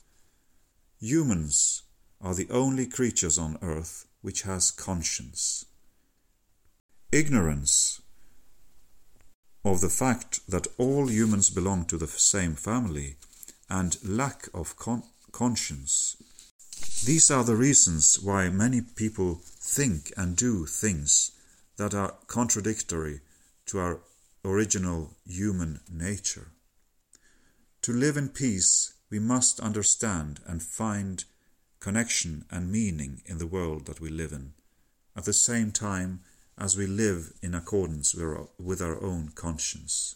Humans 1.01 1.83
are 2.21 2.33
the 2.33 2.49
only 2.49 2.85
creatures 2.85 3.37
on 3.37 3.57
earth 3.61 4.07
which 4.21 4.43
has 4.43 4.71
conscience. 4.71 5.65
Ignorance 7.15 8.01
of 9.63 9.79
the 9.79 9.87
fact 9.87 10.41
that 10.49 10.67
all 10.77 11.09
humans 11.09 11.49
belong 11.49 11.85
to 11.85 11.95
the 11.97 12.07
same 12.07 12.55
family 12.55 13.15
and 13.69 13.97
lack 14.03 14.49
of 14.53 14.75
con- 14.75 15.03
conscience. 15.31 16.17
These 17.05 17.31
are 17.31 17.45
the 17.45 17.55
reasons 17.55 18.19
why 18.19 18.49
many 18.49 18.81
people 18.81 19.39
think 19.45 20.11
and 20.17 20.35
do 20.35 20.65
things 20.65 21.31
that 21.77 21.93
are 21.93 22.15
contradictory 22.27 23.21
to 23.67 23.79
our 23.79 24.01
original 24.43 25.11
human 25.25 25.79
nature. 25.89 26.49
To 27.83 27.93
live 27.93 28.17
in 28.17 28.27
peace, 28.27 28.93
we 29.09 29.19
must 29.19 29.61
understand 29.61 30.41
and 30.45 30.61
find 30.61 31.23
connection 31.79 32.43
and 32.51 32.69
meaning 32.69 33.21
in 33.25 33.37
the 33.37 33.47
world 33.47 33.85
that 33.85 34.01
we 34.01 34.09
live 34.09 34.33
in, 34.33 34.51
at 35.15 35.23
the 35.23 35.31
same 35.31 35.71
time 35.71 36.19
as 36.57 36.77
we 36.77 36.87
live 36.87 37.33
in 37.41 37.53
accordance 37.53 38.15
with 38.15 38.81
our 38.81 39.01
own 39.03 39.29
conscience. 39.35 40.15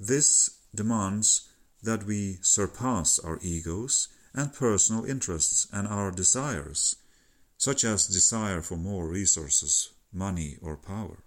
This 0.00 0.50
demands 0.74 1.48
that 1.82 2.04
we 2.04 2.38
surpass 2.40 3.18
our 3.18 3.38
egos 3.42 4.08
and 4.34 4.52
personal 4.52 5.04
interests 5.04 5.66
and 5.72 5.86
our 5.88 6.10
desires, 6.10 6.96
such 7.58 7.84
as 7.84 8.06
desire 8.06 8.60
for 8.60 8.76
more 8.76 9.08
resources, 9.08 9.90
money, 10.12 10.56
or 10.60 10.76
power. 10.76 11.22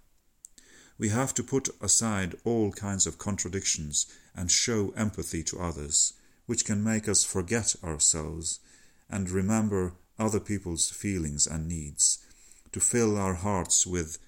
We 0.98 1.08
have 1.08 1.32
to 1.34 1.42
put 1.42 1.68
aside 1.80 2.36
all 2.44 2.72
kinds 2.72 3.06
of 3.06 3.18
contradictions 3.18 4.06
and 4.36 4.50
show 4.50 4.92
empathy 4.96 5.42
to 5.44 5.60
others, 5.60 6.12
which 6.46 6.64
can 6.64 6.84
make 6.84 7.08
us 7.08 7.24
forget 7.24 7.74
ourselves 7.82 8.60
and 9.08 9.30
remember 9.30 9.94
other 10.18 10.40
people's 10.40 10.90
feelings 10.90 11.46
and 11.46 11.66
needs, 11.66 12.18
to 12.72 12.80
fill 12.80 13.16
our 13.16 13.34
hearts 13.34 13.86
with, 13.86 14.18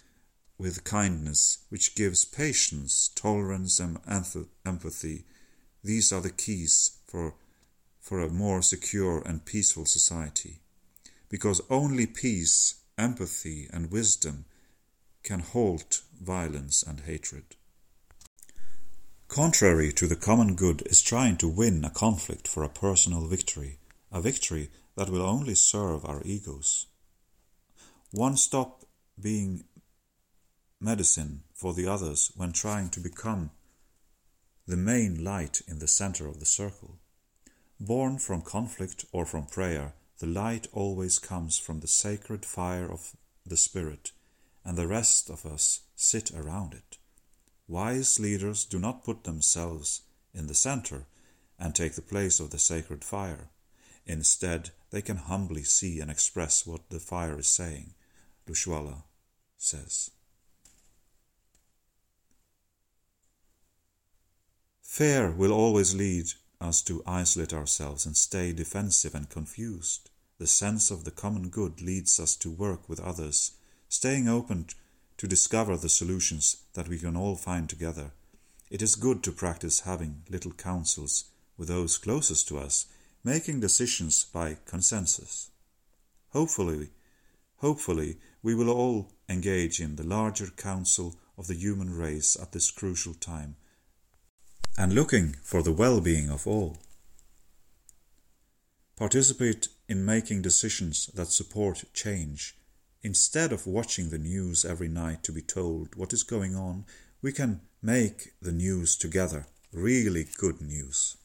with 0.58 0.84
kindness, 0.84 1.58
which 1.68 1.94
gives 1.94 2.24
patience, 2.24 3.10
tolerance, 3.14 3.80
and 3.80 3.98
empathy. 4.64 5.24
These 5.84 6.12
are 6.12 6.20
the 6.20 6.30
keys 6.30 6.98
for, 7.06 7.34
for 8.00 8.20
a 8.20 8.28
more 8.28 8.62
secure 8.62 9.22
and 9.24 9.44
peaceful 9.44 9.86
society. 9.86 10.60
Because 11.28 11.62
only 11.70 12.06
peace, 12.06 12.82
empathy, 12.98 13.68
and 13.72 13.90
wisdom 13.90 14.44
can 15.22 15.40
halt 15.40 16.02
violence 16.20 16.82
and 16.82 17.00
hatred. 17.00 17.56
Contrary 19.28 19.92
to 19.92 20.06
the 20.06 20.16
common 20.16 20.54
good 20.54 20.82
is 20.86 21.00
trying 21.00 21.36
to 21.38 21.48
win 21.48 21.84
a 21.84 21.90
conflict 21.90 22.46
for 22.46 22.62
a 22.62 22.68
personal 22.68 23.26
victory, 23.26 23.78
a 24.10 24.20
victory 24.20 24.68
that 24.94 25.08
will 25.08 25.22
only 25.22 25.54
serve 25.54 26.04
our 26.04 26.20
egos. 26.24 26.86
One 28.14 28.36
stop 28.36 28.84
being 29.18 29.64
medicine 30.78 31.44
for 31.54 31.72
the 31.72 31.86
others 31.86 32.30
when 32.36 32.52
trying 32.52 32.90
to 32.90 33.00
become 33.00 33.52
the 34.66 34.76
main 34.76 35.24
light 35.24 35.62
in 35.66 35.78
the 35.78 35.88
center 35.88 36.28
of 36.28 36.38
the 36.38 36.44
circle. 36.44 36.98
Born 37.80 38.18
from 38.18 38.42
conflict 38.42 39.06
or 39.12 39.24
from 39.24 39.46
prayer, 39.46 39.94
the 40.18 40.26
light 40.26 40.66
always 40.72 41.18
comes 41.18 41.56
from 41.56 41.80
the 41.80 41.88
sacred 41.88 42.44
fire 42.44 42.84
of 42.92 43.16
the 43.46 43.56
Spirit 43.56 44.12
and 44.62 44.76
the 44.76 44.86
rest 44.86 45.30
of 45.30 45.46
us 45.46 45.80
sit 45.96 46.30
around 46.32 46.74
it. 46.74 46.98
Wise 47.66 48.20
leaders 48.20 48.66
do 48.66 48.78
not 48.78 49.04
put 49.04 49.24
themselves 49.24 50.02
in 50.34 50.48
the 50.48 50.54
center 50.54 51.06
and 51.58 51.74
take 51.74 51.94
the 51.94 52.02
place 52.02 52.40
of 52.40 52.50
the 52.50 52.58
sacred 52.58 53.04
fire. 53.04 53.48
Instead, 54.04 54.70
they 54.90 55.00
can 55.00 55.16
humbly 55.16 55.62
see 55.62 55.98
and 55.98 56.10
express 56.10 56.66
what 56.66 56.90
the 56.90 57.00
fire 57.00 57.38
is 57.38 57.46
saying, 57.46 57.94
Lushwala 58.48 59.02
says. 59.56 60.10
Fear 64.82 65.30
will 65.32 65.52
always 65.52 65.94
lead 65.94 66.26
us 66.60 66.82
to 66.82 67.02
isolate 67.06 67.54
ourselves 67.54 68.04
and 68.04 68.16
stay 68.16 68.52
defensive 68.52 69.14
and 69.14 69.28
confused. 69.28 70.10
The 70.38 70.46
sense 70.46 70.90
of 70.90 71.04
the 71.04 71.10
common 71.10 71.48
good 71.48 71.80
leads 71.80 72.20
us 72.20 72.36
to 72.36 72.50
work 72.50 72.88
with 72.88 73.00
others, 73.00 73.52
staying 73.88 74.28
open 74.28 74.66
to 75.16 75.26
discover 75.26 75.76
the 75.76 75.88
solutions 75.88 76.56
that 76.74 76.88
we 76.88 76.98
can 76.98 77.16
all 77.16 77.36
find 77.36 77.68
together. 77.68 78.10
It 78.70 78.82
is 78.82 78.94
good 78.94 79.22
to 79.22 79.32
practice 79.32 79.80
having 79.80 80.22
little 80.28 80.52
councils 80.52 81.24
with 81.56 81.68
those 81.68 81.98
closest 81.98 82.48
to 82.48 82.58
us, 82.58 82.86
making 83.22 83.60
decisions 83.60 84.24
by 84.24 84.58
consensus. 84.66 85.50
Hopefully, 86.30 86.90
hopefully 87.58 88.18
we 88.42 88.54
will 88.54 88.70
all 88.70 89.12
engage 89.28 89.80
in 89.80 89.96
the 89.96 90.06
larger 90.06 90.48
council 90.48 91.16
of 91.38 91.46
the 91.46 91.54
human 91.54 91.96
race 91.96 92.36
at 92.40 92.52
this 92.52 92.70
crucial 92.70 93.14
time 93.14 93.56
and 94.76 94.94
looking 94.94 95.36
for 95.42 95.62
the 95.62 95.72
well 95.72 96.00
being 96.00 96.30
of 96.30 96.46
all. 96.46 96.78
Participate 98.96 99.68
in 99.88 100.04
making 100.04 100.42
decisions 100.42 101.06
that 101.14 101.28
support 101.28 101.84
change. 101.92 102.56
Instead 103.02 103.52
of 103.52 103.66
watching 103.66 104.10
the 104.10 104.18
news 104.18 104.64
every 104.64 104.88
night 104.88 105.22
to 105.24 105.32
be 105.32 105.42
told 105.42 105.94
what 105.96 106.12
is 106.12 106.22
going 106.22 106.54
on, 106.54 106.84
we 107.20 107.32
can 107.32 107.60
make 107.82 108.32
the 108.40 108.52
news 108.52 108.96
together, 108.96 109.46
really 109.72 110.26
good 110.38 110.60
news. 110.60 111.16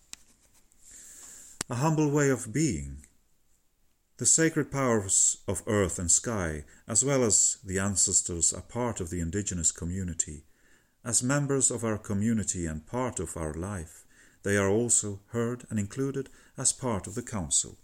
A 1.69 1.75
humble 1.75 2.09
way 2.09 2.29
of 2.29 2.51
being. 2.51 3.05
The 4.17 4.25
sacred 4.25 4.71
powers 4.71 5.37
of 5.47 5.61
earth 5.67 5.99
and 5.99 6.09
sky, 6.09 6.65
as 6.87 7.05
well 7.05 7.23
as 7.23 7.57
the 7.63 7.77
ancestors, 7.77 8.51
are 8.51 8.63
part 8.63 8.99
of 8.99 9.11
the 9.11 9.19
indigenous 9.19 9.71
community. 9.71 10.43
As 11.05 11.21
members 11.21 11.69
of 11.69 11.83
our 11.83 11.99
community 11.99 12.65
and 12.65 12.85
part 12.85 13.19
of 13.19 13.37
our 13.37 13.53
life, 13.53 14.05
they 14.41 14.57
are 14.57 14.69
also 14.69 15.19
heard 15.27 15.65
and 15.69 15.77
included 15.77 16.29
as 16.57 16.73
part 16.73 17.05
of 17.05 17.13
the 17.13 17.21
Council. 17.21 17.77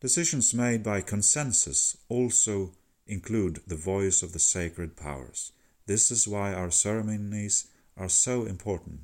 Decisions 0.00 0.52
made 0.52 0.82
by 0.82 1.00
consensus 1.00 1.96
also 2.08 2.72
include 3.06 3.60
the 3.66 3.76
voice 3.76 4.22
of 4.22 4.32
the 4.32 4.40
sacred 4.40 4.96
powers. 4.96 5.52
This 5.86 6.10
is 6.10 6.26
why 6.26 6.52
our 6.52 6.72
ceremonies 6.72 7.68
are 7.96 8.08
so 8.08 8.44
important. 8.44 9.02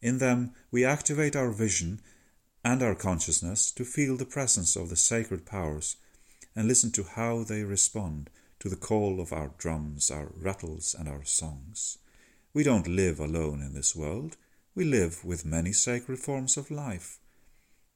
In 0.00 0.16
them, 0.16 0.52
we 0.70 0.84
activate 0.84 1.36
our 1.36 1.50
vision 1.50 2.00
and 2.68 2.82
our 2.82 2.94
consciousness 2.94 3.70
to 3.70 3.82
feel 3.82 4.14
the 4.18 4.26
presence 4.26 4.76
of 4.76 4.90
the 4.90 4.96
sacred 4.96 5.46
powers 5.46 5.96
and 6.54 6.68
listen 6.68 6.92
to 6.92 7.02
how 7.02 7.42
they 7.42 7.62
respond 7.62 8.28
to 8.60 8.68
the 8.68 8.76
call 8.76 9.22
of 9.22 9.32
our 9.32 9.52
drums, 9.56 10.10
our 10.10 10.28
rattles, 10.36 10.94
and 10.98 11.08
our 11.08 11.24
songs. 11.24 11.96
We 12.52 12.62
don't 12.62 12.86
live 12.86 13.20
alone 13.20 13.62
in 13.62 13.72
this 13.72 13.96
world. 13.96 14.36
We 14.74 14.84
live 14.84 15.24
with 15.24 15.46
many 15.46 15.72
sacred 15.72 16.18
forms 16.18 16.58
of 16.58 16.70
life. 16.70 17.18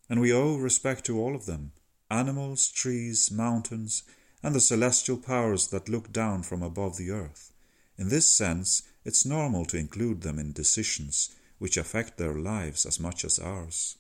And 0.09 0.23
we 0.23 0.33
owe 0.33 0.57
respect 0.57 1.05
to 1.05 1.21
all 1.21 1.35
of 1.35 1.45
them 1.45 1.73
animals, 2.11 2.71
trees, 2.71 3.31
mountains, 3.31 4.05
and 4.43 4.55
the 4.55 4.61
celestial 4.61 5.19
powers 5.19 5.69
that 5.69 5.91
look 5.91 6.15
down 6.15 6.45
from 6.45 6.63
above 6.63 6.97
the 6.97 7.11
earth. 7.11 7.53
In 7.99 8.09
this 8.09 8.33
sense, 8.33 8.85
it's 9.05 9.27
normal 9.27 9.67
to 9.67 9.77
include 9.77 10.23
them 10.23 10.39
in 10.39 10.53
decisions 10.53 11.29
which 11.59 11.77
affect 11.77 12.17
their 12.17 12.35
lives 12.35 12.87
as 12.87 12.99
much 12.99 13.23
as 13.23 13.39
ours. 13.39 13.99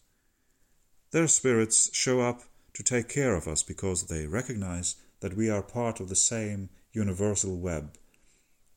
Their 1.12 1.28
spirits 1.28 1.94
show 1.94 2.20
up 2.20 2.42
to 2.72 2.82
take 2.82 3.08
care 3.08 3.34
of 3.34 3.46
us 3.46 3.62
because 3.62 4.04
they 4.04 4.26
recognize 4.26 4.96
that 5.20 5.36
we 5.36 5.50
are 5.50 5.62
part 5.62 6.00
of 6.00 6.08
the 6.08 6.16
same 6.16 6.70
universal 6.92 7.58
web, 7.58 7.98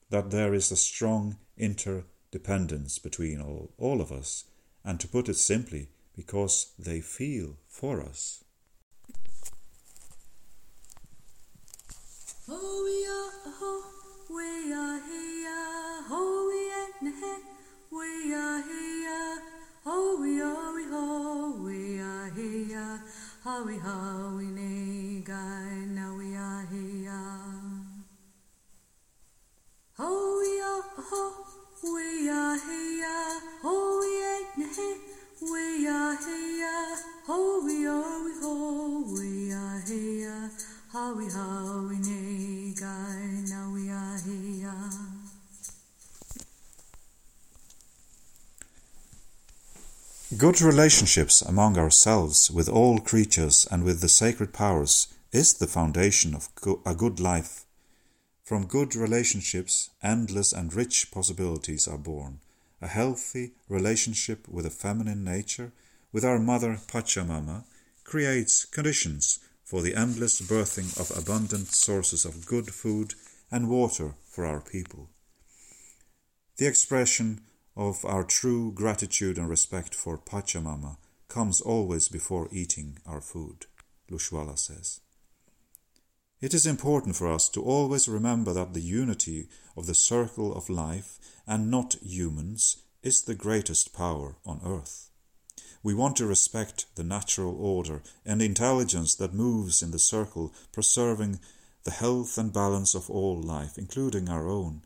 that 0.10 0.32
there 0.32 0.54
is 0.54 0.70
a 0.70 0.76
strong 0.76 1.38
interdependence 1.58 3.00
between 3.00 3.40
all, 3.40 3.72
all 3.78 4.02
of 4.02 4.12
us, 4.12 4.44
and 4.84 5.00
to 5.00 5.08
put 5.08 5.30
it 5.30 5.38
simply, 5.38 5.88
because 6.14 6.74
they 6.78 7.00
feel 7.00 7.56
for 7.70 8.02
us. 8.02 8.44
We 12.48 13.08
are, 14.74 15.00
here, 15.10 16.04
we 17.90 18.34
are 18.34 18.62
here, 18.62 18.85
here, 23.48 23.52
oh, 23.52 23.66
we, 23.68 23.80
oh, 23.86 24.38
we, 24.38 25.24
now 25.94 26.16
we 26.18 26.36
are 26.36 26.66
here. 26.66 27.12
Oh, 30.00 30.42
we 30.42 30.60
are, 30.62 30.84
oh, 31.12 31.46
we 31.84 32.28
are 32.28 32.58
here, 32.58 33.42
oh, 33.64 34.00
we 34.02 34.14
ain't 34.34 34.76
here, 34.76 34.98
we 35.42 35.88
are 35.88 36.16
here, 36.16 36.96
oh, 37.30 37.62
we 37.64 37.86
we, 38.24 38.34
oh, 38.42 39.04
we 39.14 39.54
are 39.54 39.80
here, 39.86 40.50
Good 50.38 50.60
relationships 50.60 51.42
among 51.42 51.78
ourselves, 51.78 52.52
with 52.52 52.68
all 52.68 52.98
creatures, 52.98 53.68
and 53.72 53.84
with 53.84 54.02
the 54.02 54.10
sacred 54.10 54.52
powers 54.52 55.08
is 55.32 55.54
the 55.54 55.68
foundation 55.68 56.34
of 56.36 56.50
a 56.86 56.96
good 56.96 57.20
life. 57.20 57.66
From 58.44 58.66
good 58.66 58.96
relationships, 58.96 59.92
endless 60.04 60.52
and 60.52 60.74
rich 60.74 61.12
possibilities 61.12 61.88
are 61.88 61.98
born. 61.98 62.40
A 62.82 62.88
healthy 62.88 63.54
relationship 63.70 64.48
with 64.50 64.66
a 64.66 64.72
feminine 64.72 65.24
nature, 65.24 65.72
with 66.12 66.26
our 66.26 66.40
mother 66.40 66.80
Pachamama, 66.88 67.64
creates 68.04 68.66
conditions 68.66 69.40
for 69.64 69.82
the 69.82 69.96
endless 69.96 70.42
birthing 70.42 71.00
of 71.00 71.18
abundant 71.18 71.68
sources 71.68 72.26
of 72.26 72.46
good 72.46 72.74
food 72.74 73.14
and 73.52 73.70
water 73.70 74.16
for 74.26 74.46
our 74.46 74.60
people. 74.60 75.08
The 76.58 76.68
expression 76.68 77.42
of 77.76 78.06
our 78.06 78.24
true 78.24 78.72
gratitude 78.72 79.38
and 79.38 79.50
respect 79.50 79.94
for 79.94 80.18
Pachamama 80.18 80.98
comes 81.28 81.62
always 81.62 82.08
before 82.08 82.48
eating 82.52 82.98
our 83.06 83.22
food, 83.22 83.66
Lushwala 84.10 84.58
says. 84.58 85.02
It 86.42 86.54
is 86.54 86.66
important 86.66 87.16
for 87.16 87.32
us 87.32 87.50
to 87.50 87.64
always 87.64 88.08
remember 88.08 88.54
that 88.54 88.74
the 88.74 88.82
unity 88.82 89.48
of 89.76 89.88
the 89.88 89.96
circle 89.96 90.54
of 90.56 90.70
life 90.70 91.18
and 91.48 91.72
not 91.72 91.96
humans 92.02 92.78
is 93.02 93.22
the 93.22 93.36
greatest 93.36 93.94
power 93.94 94.36
on 94.46 94.62
earth. 94.66 95.10
We 95.82 95.94
want 95.94 96.16
to 96.18 96.26
respect 96.26 96.88
the 96.96 97.04
natural 97.04 97.56
order 97.56 98.02
and 98.26 98.42
intelligence 98.42 99.16
that 99.16 99.34
moves 99.34 99.84
in 99.84 99.92
the 99.92 100.00
circle, 100.00 100.54
preserving 100.72 101.40
the 101.84 101.92
health 101.92 102.38
and 102.38 102.52
balance 102.52 102.96
of 102.96 103.10
all 103.10 103.40
life, 103.40 103.78
including 103.78 104.28
our 104.28 104.50
own. 104.50 104.82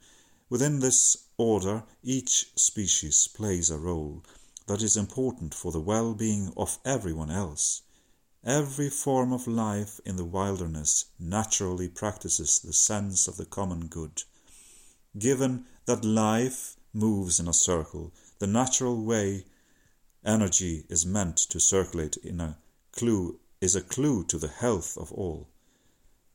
Within 0.50 0.80
this 0.80 1.16
order, 1.38 1.84
each 2.02 2.52
species 2.56 3.28
plays 3.28 3.70
a 3.70 3.78
role 3.78 4.24
that 4.66 4.82
is 4.82 4.98
important 4.98 5.54
for 5.54 5.72
the 5.72 5.80
well 5.80 6.16
being 6.16 6.52
of 6.58 6.80
everyone 6.84 7.30
else. 7.30 7.84
Every 8.44 8.90
form 8.90 9.32
of 9.32 9.48
life 9.48 10.00
in 10.06 10.16
the 10.16 10.26
wilderness 10.26 11.06
naturally 11.20 11.88
practices 11.88 12.58
the 12.60 12.74
sense 12.74 13.28
of 13.28 13.38
the 13.38 13.46
common 13.46 13.88
good. 13.90 14.24
Given 15.18 15.66
that 15.86 16.04
life 16.04 16.78
moves 16.94 17.40
in 17.40 17.48
a 17.48 17.54
circle, 17.54 18.12
the 18.40 18.48
natural 18.48 19.04
way 19.04 19.46
energy 20.26 20.86
is 20.90 21.06
meant 21.06 21.38
to 21.38 21.60
circulate 21.60 22.18
in 22.18 22.42
a 22.42 22.58
clue 22.92 23.40
is 23.62 23.76
a 23.76 23.82
clue 23.82 24.24
to 24.24 24.40
the 24.40 24.48
health 24.48 24.98
of 24.98 25.12
all. 25.12 25.48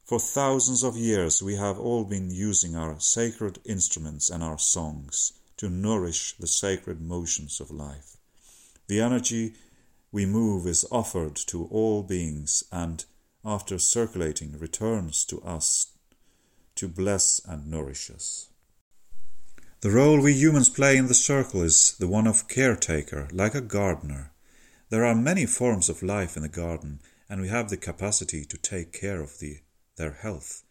For 0.04 0.20
thousands 0.20 0.82
of 0.82 0.98
years 0.98 1.42
we 1.42 1.56
have 1.56 1.78
all 1.78 2.04
been 2.04 2.30
using 2.30 2.76
our 2.76 3.00
sacred 3.00 3.58
instruments 3.64 4.28
and 4.28 4.42
our 4.42 4.58
songs 4.58 5.32
to 5.56 5.70
nourish 5.70 6.36
the 6.36 6.46
sacred 6.46 7.00
motions 7.00 7.58
of 7.58 7.70
life. 7.70 8.18
The 8.86 9.00
energy 9.00 9.54
we 10.12 10.26
move 10.26 10.66
is 10.66 10.84
offered 10.92 11.36
to 11.46 11.64
all 11.66 12.02
beings 12.02 12.64
and, 12.70 13.02
after 13.46 13.78
circulating, 13.78 14.58
returns 14.58 15.24
to 15.24 15.40
us 15.40 15.92
to 16.74 16.86
bless 16.86 17.40
and 17.46 17.70
nourish 17.70 18.10
us. 18.10 18.48
The 19.80 19.90
role 19.90 20.20
we 20.20 20.34
humans 20.34 20.68
play 20.68 20.98
in 20.98 21.06
the 21.06 21.14
circle 21.14 21.62
is 21.62 21.96
the 21.98 22.08
one 22.08 22.26
of 22.26 22.46
caretaker, 22.46 23.28
like 23.32 23.54
a 23.54 23.62
gardener. 23.62 24.32
There 24.90 25.06
are 25.06 25.14
many 25.14 25.46
forms 25.46 25.88
of 25.88 26.02
life 26.02 26.36
in 26.36 26.42
the 26.42 26.48
garden, 26.50 27.00
and 27.28 27.40
we 27.40 27.48
have 27.48 27.70
the 27.70 27.78
capacity 27.78 28.44
to 28.44 28.58
take 28.58 28.92
care 28.92 29.22
of 29.22 29.38
the, 29.38 29.60
their 29.96 30.12
health. 30.12 30.62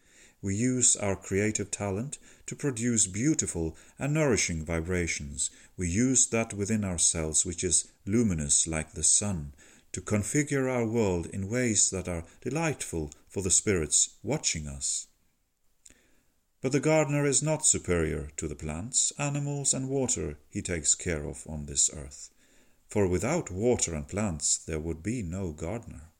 We 0.42 0.54
use 0.54 0.96
our 0.96 1.16
creative 1.16 1.70
talent 1.70 2.18
to 2.46 2.54
produce 2.54 3.06
beautiful 3.06 3.76
and 3.98 4.12
nourishing 4.12 4.64
vibrations. 4.64 5.50
We 5.76 5.88
use 5.88 6.26
that 6.28 6.52
within 6.52 6.84
ourselves 6.84 7.46
which 7.46 7.64
is 7.64 7.88
luminous 8.04 8.66
like 8.66 8.92
the 8.92 9.02
sun 9.02 9.54
to 9.92 10.00
configure 10.00 10.70
our 10.70 10.86
world 10.86 11.26
in 11.26 11.48
ways 11.48 11.88
that 11.90 12.08
are 12.08 12.24
delightful 12.42 13.12
for 13.28 13.42
the 13.42 13.50
spirits 13.50 14.10
watching 14.22 14.66
us. 14.66 15.06
But 16.60 16.72
the 16.72 16.80
gardener 16.80 17.24
is 17.24 17.42
not 17.42 17.64
superior 17.66 18.30
to 18.36 18.48
the 18.48 18.56
plants, 18.56 19.12
animals, 19.18 19.72
and 19.72 19.88
water 19.88 20.38
he 20.50 20.62
takes 20.62 20.94
care 20.94 21.24
of 21.24 21.46
on 21.48 21.66
this 21.66 21.90
earth. 21.92 22.30
for 22.86 23.08
without 23.08 23.50
water 23.50 23.92
and 23.94 24.06
plants 24.06 24.56
there 24.56 24.78
would 24.78 25.02
be 25.02 25.20
no 25.20 25.50
gardener. 25.50 26.12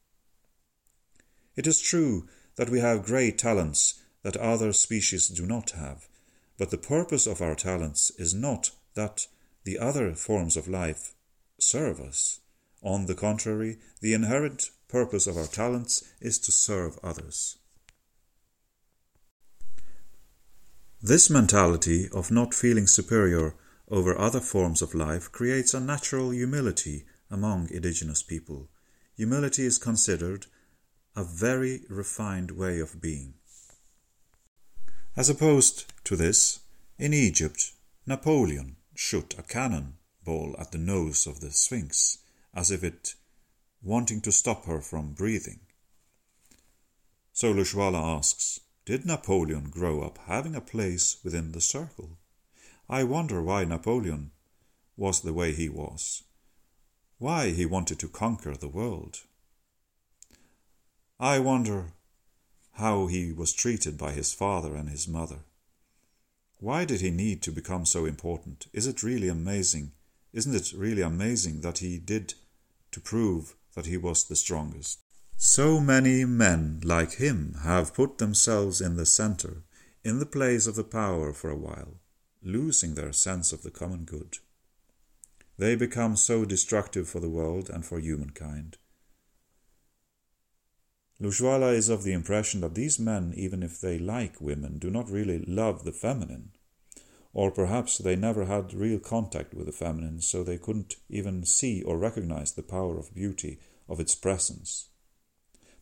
It 1.54 1.68
is 1.68 1.80
true 1.80 2.28
that 2.56 2.70
we 2.70 2.80
have 2.80 3.04
great 3.04 3.38
talents 3.38 4.02
that 4.22 4.36
other 4.36 4.72
species 4.72 5.28
do 5.28 5.46
not 5.46 5.70
have, 5.70 6.08
but 6.58 6.70
the 6.70 6.78
purpose 6.78 7.26
of 7.26 7.42
our 7.42 7.54
talents 7.54 8.10
is 8.18 8.34
not 8.34 8.70
that 8.94 9.26
the 9.64 9.78
other 9.78 10.14
forms 10.14 10.56
of 10.56 10.68
life 10.68 11.14
serve 11.58 12.00
us. 12.00 12.40
On 12.82 13.06
the 13.06 13.14
contrary, 13.14 13.78
the 14.00 14.14
inherent 14.14 14.70
purpose 14.88 15.26
of 15.26 15.36
our 15.36 15.46
talents 15.46 16.04
is 16.20 16.38
to 16.38 16.52
serve 16.52 16.98
others. 17.02 17.56
This 21.02 21.28
mentality 21.28 22.08
of 22.12 22.30
not 22.30 22.54
feeling 22.54 22.86
superior 22.86 23.54
over 23.90 24.18
other 24.18 24.40
forms 24.40 24.80
of 24.80 24.94
life 24.94 25.30
creates 25.30 25.74
a 25.74 25.80
natural 25.80 26.30
humility 26.30 27.04
among 27.30 27.70
indigenous 27.70 28.22
people. 28.22 28.70
Humility 29.16 29.66
is 29.66 29.76
considered 29.78 30.46
a 31.16 31.22
very 31.24 31.82
refined 31.88 32.50
way 32.50 32.80
of 32.80 33.00
being. 33.00 33.34
As 35.16 35.30
opposed 35.30 35.92
to 36.04 36.16
this, 36.16 36.60
in 36.98 37.14
Egypt, 37.14 37.72
Napoleon 38.06 38.76
shot 38.96 39.34
a 39.38 39.42
cannon 39.42 39.94
ball 40.24 40.56
at 40.58 40.72
the 40.72 40.78
nose 40.78 41.26
of 41.26 41.40
the 41.40 41.50
Sphinx, 41.50 42.18
as 42.52 42.70
if 42.70 42.82
it 42.82 43.14
wanting 43.82 44.20
to 44.22 44.32
stop 44.32 44.64
her 44.64 44.80
from 44.80 45.12
breathing. 45.12 45.60
So 47.32 47.52
Lushwala 47.52 48.16
asks, 48.16 48.60
did 48.84 49.06
Napoleon 49.06 49.70
grow 49.70 50.02
up 50.02 50.18
having 50.26 50.54
a 50.54 50.60
place 50.60 51.18
within 51.22 51.52
the 51.52 51.60
circle? 51.60 52.18
I 52.88 53.04
wonder 53.04 53.42
why 53.42 53.64
Napoleon 53.64 54.32
was 54.96 55.20
the 55.20 55.32
way 55.32 55.52
he 55.52 55.68
was, 55.68 56.22
why 57.18 57.50
he 57.50 57.66
wanted 57.66 57.98
to 58.00 58.08
conquer 58.08 58.54
the 58.54 58.68
world. 58.68 59.20
I 61.20 61.38
wonder 61.38 61.92
how 62.72 63.06
he 63.06 63.32
was 63.32 63.52
treated 63.52 63.96
by 63.96 64.12
his 64.12 64.34
father 64.34 64.74
and 64.74 64.88
his 64.88 65.06
mother. 65.06 65.44
Why 66.58 66.84
did 66.84 67.00
he 67.00 67.10
need 67.10 67.40
to 67.42 67.52
become 67.52 67.86
so 67.86 68.04
important? 68.04 68.66
Is 68.72 68.86
it 68.86 69.02
really 69.02 69.28
amazing? 69.28 69.92
Isn't 70.32 70.54
it 70.54 70.72
really 70.76 71.02
amazing 71.02 71.60
that 71.60 71.78
he 71.78 71.98
did 71.98 72.34
to 72.90 73.00
prove 73.00 73.54
that 73.74 73.86
he 73.86 73.96
was 73.96 74.24
the 74.24 74.34
strongest? 74.34 74.98
So 75.36 75.78
many 75.78 76.24
men 76.24 76.80
like 76.82 77.14
him 77.14 77.58
have 77.62 77.94
put 77.94 78.18
themselves 78.18 78.80
in 78.80 78.96
the 78.96 79.06
center, 79.06 79.62
in 80.02 80.18
the 80.18 80.26
place 80.26 80.66
of 80.66 80.74
the 80.74 80.84
power 80.84 81.32
for 81.32 81.50
a 81.50 81.56
while, 81.56 82.00
losing 82.42 82.94
their 82.94 83.12
sense 83.12 83.52
of 83.52 83.62
the 83.62 83.70
common 83.70 84.04
good. 84.04 84.38
They 85.58 85.76
become 85.76 86.16
so 86.16 86.44
destructive 86.44 87.08
for 87.08 87.20
the 87.20 87.28
world 87.28 87.70
and 87.70 87.84
for 87.84 88.00
humankind. 88.00 88.78
Lushwala 91.20 91.72
is 91.72 91.88
of 91.88 92.02
the 92.02 92.12
impression 92.12 92.60
that 92.60 92.74
these 92.74 92.98
men, 92.98 93.32
even 93.36 93.62
if 93.62 93.80
they 93.80 93.98
like 93.98 94.40
women, 94.40 94.78
do 94.78 94.90
not 94.90 95.08
really 95.08 95.38
love 95.46 95.84
the 95.84 95.92
feminine. 95.92 96.50
Or 97.32 97.50
perhaps 97.50 97.98
they 97.98 98.16
never 98.16 98.44
had 98.44 98.74
real 98.74 98.98
contact 98.98 99.54
with 99.54 99.66
the 99.66 99.72
feminine, 99.72 100.20
so 100.20 100.42
they 100.42 100.58
couldn't 100.58 100.96
even 101.08 101.44
see 101.44 101.82
or 101.82 101.98
recognize 101.98 102.52
the 102.52 102.62
power 102.62 102.98
of 102.98 103.14
beauty, 103.14 103.58
of 103.88 104.00
its 104.00 104.14
presence. 104.14 104.88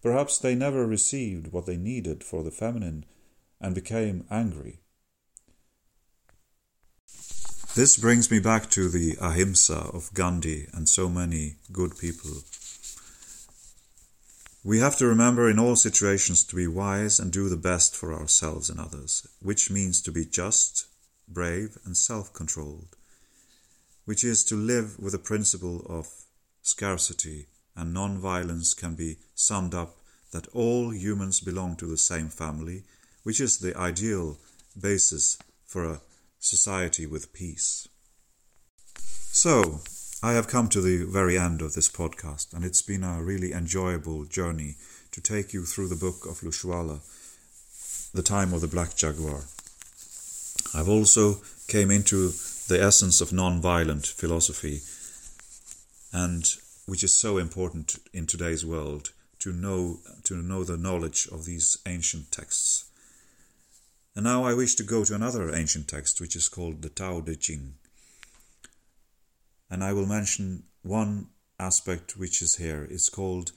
Perhaps 0.03 0.39
they 0.39 0.55
never 0.55 0.87
received 0.87 1.53
what 1.53 1.67
they 1.67 1.77
needed 1.77 2.25
for 2.25 2.43
the 2.43 2.51
feminine 2.51 3.05
and 3.61 3.75
became 3.75 4.27
angry. 4.31 4.81
This 7.75 7.97
brings 7.97 8.31
me 8.31 8.39
back 8.39 8.69
to 8.71 8.91
the 8.91 9.17
ahimsa 9.21 9.91
of 9.95 10.13
Gandhi 10.13 10.69
and 10.75 10.89
so 10.89 11.09
many 11.09 11.57
good 11.73 11.97
people. 11.97 12.43
We 14.65 14.79
have 14.79 14.97
to 14.99 15.07
remember 15.07 15.51
in 15.51 15.59
all 15.59 15.75
situations 15.75 16.45
to 16.45 16.57
be 16.57 16.69
wise 16.69 17.19
and 17.19 17.33
do 17.33 17.49
the 17.49 17.57
best 17.57 17.97
for 17.97 18.15
ourselves 18.15 18.71
and 18.71 18.79
others, 18.79 19.27
which 19.41 19.71
means 19.71 20.01
to 20.03 20.13
be 20.13 20.25
just, 20.25 20.87
brave, 21.27 21.77
and 21.85 21.97
self 21.97 22.33
controlled, 22.33 22.97
which 24.05 24.23
is 24.23 24.45
to 24.45 24.55
live 24.55 25.01
with 25.01 25.13
the 25.13 25.19
principle 25.19 25.85
of 25.89 26.09
scarcity 26.63 27.49
and 27.75 27.93
non 27.93 28.19
violence 28.19 28.73
can 28.73 28.95
be 28.95 29.19
summed 29.35 29.75
up 29.75 29.97
that 30.31 30.47
all 30.53 30.91
humans 30.91 31.41
belong 31.41 31.75
to 31.77 31.87
the 31.87 31.99
same 31.99 32.29
family, 32.29 32.85
which 33.25 33.41
is 33.41 33.59
the 33.59 33.77
ideal 33.77 34.39
basis 34.81 35.39
for 35.67 35.85
a 35.85 36.01
society 36.39 37.05
with 37.05 37.33
peace. 37.33 37.89
So, 39.33 39.81
I 40.25 40.35
have 40.35 40.47
come 40.47 40.69
to 40.69 40.81
the 40.81 41.05
very 41.05 41.37
end 41.37 41.63
of 41.63 41.75
this 41.75 41.89
podcast, 41.89 42.55
and 42.55 42.65
it's 42.65 42.81
been 42.81 43.03
a 43.03 43.21
really 43.21 43.53
enjoyable 43.53 44.25
journey 44.25 44.77
to 45.11 45.21
take 45.21 45.53
you 45.53 45.65
through 45.65 45.89
the 45.89 45.97
book 45.97 46.27
of 46.27 46.43
Lushwala, 46.43 47.01
The 48.15 48.23
Time 48.23 48.55
of 48.55 48.61
the 48.61 48.69
Black 48.69 48.95
Jaguar. 48.95 49.41
I've 50.73 50.89
also 50.89 51.43
came 51.67 51.91
into 51.91 52.29
the 52.69 52.81
essence 52.81 53.21
of 53.21 53.33
non-violent 53.33 54.07
philosophy, 54.07 54.83
and 56.13 56.45
which 56.87 57.03
is 57.03 57.13
so 57.13 57.39
important 57.39 57.97
in 58.13 58.29
today's 58.29 58.65
world 58.65 59.11
to 59.41 59.53
know 59.53 59.99
to 60.23 60.37
know 60.37 60.63
the 60.63 60.77
knowledge 60.77 61.27
of 61.33 61.47
these 61.47 61.79
ancient 61.85 62.31
texts. 62.31 62.85
And 64.15 64.23
now 64.23 64.45
I 64.45 64.55
wish 64.55 64.77
to 64.77 64.85
go 64.85 65.05
to 65.05 65.17
another 65.17 65.53
ancient 65.53 65.89
text 65.89 66.21
which 66.21 66.37
is 66.37 66.49
called 66.49 66.83
the 66.83 66.91
Tao 66.91 67.21
Te 67.23 67.35
Ching. 67.35 67.75
And 69.73 69.83
I 69.83 69.95
will 69.95 70.05
mention 70.05 70.65
one 70.83 71.29
aspect 71.59 72.19
which 72.19 72.43
is 72.43 72.57
here. 72.57 72.87
It's 72.91 73.09
called 73.09 73.53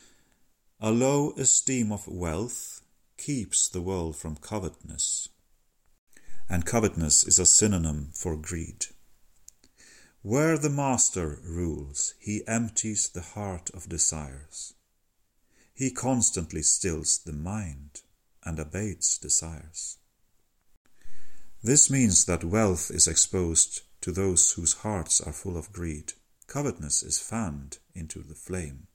A 0.79 0.89
low 0.89 1.33
esteem 1.37 1.91
of 1.91 2.07
wealth 2.07 2.79
keeps 3.17 3.67
the 3.67 3.81
world 3.81 4.15
from 4.15 4.37
covetousness. 4.37 5.27
And 6.49 6.65
covetousness 6.65 7.27
is 7.27 7.37
a 7.37 7.45
synonym 7.45 8.11
for 8.13 8.37
greed. 8.37 8.85
Where 10.21 10.57
the 10.57 10.69
master 10.69 11.39
rules, 11.43 12.13
he 12.17 12.47
empties 12.47 13.09
the 13.09 13.21
heart 13.35 13.69
of 13.73 13.89
desires. 13.89 14.73
He 15.73 15.91
constantly 15.91 16.61
stills 16.61 17.17
the 17.17 17.33
mind 17.33 18.03
and 18.41 18.57
abates 18.57 19.17
desires. 19.17 19.97
This 21.61 21.91
means 21.91 22.23
that 22.23 22.45
wealth 22.45 22.89
is 22.89 23.05
exposed 23.05 23.81
to 24.05 24.11
those 24.11 24.51
whose 24.51 24.83
hearts 24.83 25.19
are 25.19 25.33
full 25.33 25.57
of 25.57 25.73
greed. 25.73 26.13
Covetousness 26.45 27.01
is 27.01 27.17
fanned 27.17 27.79
into 27.95 28.21
the 28.21 28.35
flame. 28.35 28.85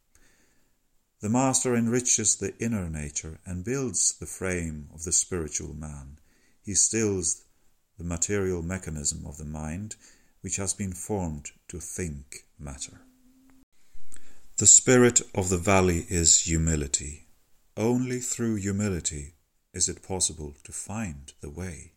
The 1.18 1.28
Master 1.28 1.74
enriches 1.74 2.36
the 2.36 2.56
inner 2.60 2.88
nature 2.88 3.40
and 3.44 3.64
builds 3.64 4.14
the 4.20 4.26
frame 4.26 4.88
of 4.94 5.02
the 5.02 5.10
spiritual 5.10 5.74
man. 5.74 6.20
He 6.62 6.74
stills 6.74 7.42
the 7.98 8.04
material 8.04 8.62
mechanism 8.62 9.26
of 9.26 9.36
the 9.36 9.44
mind 9.44 9.96
which 10.42 10.54
has 10.58 10.74
been 10.74 10.92
formed 10.92 11.50
to 11.66 11.80
think 11.80 12.44
matter. 12.56 13.00
The 14.58 14.68
spirit 14.68 15.22
of 15.34 15.48
the 15.48 15.58
valley 15.58 16.06
is 16.08 16.42
humility. 16.42 17.26
Only 17.76 18.20
through 18.20 18.56
humility 18.56 19.34
is 19.74 19.88
it 19.88 20.06
possible 20.06 20.54
to 20.62 20.70
find 20.70 21.32
the 21.40 21.50
way. 21.50 21.94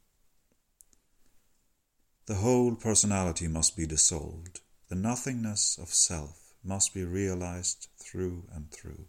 The 2.26 2.36
whole 2.36 2.76
personality 2.76 3.50
must 3.50 3.76
be 3.76 3.86
dissolved. 3.86 4.62
The 4.88 4.96
nothingness 4.96 5.78
of 5.78 5.94
self 5.94 6.54
must 6.64 6.94
be 6.94 7.04
realized 7.04 7.90
through 7.98 8.48
and 8.54 8.72
through. 8.72 9.08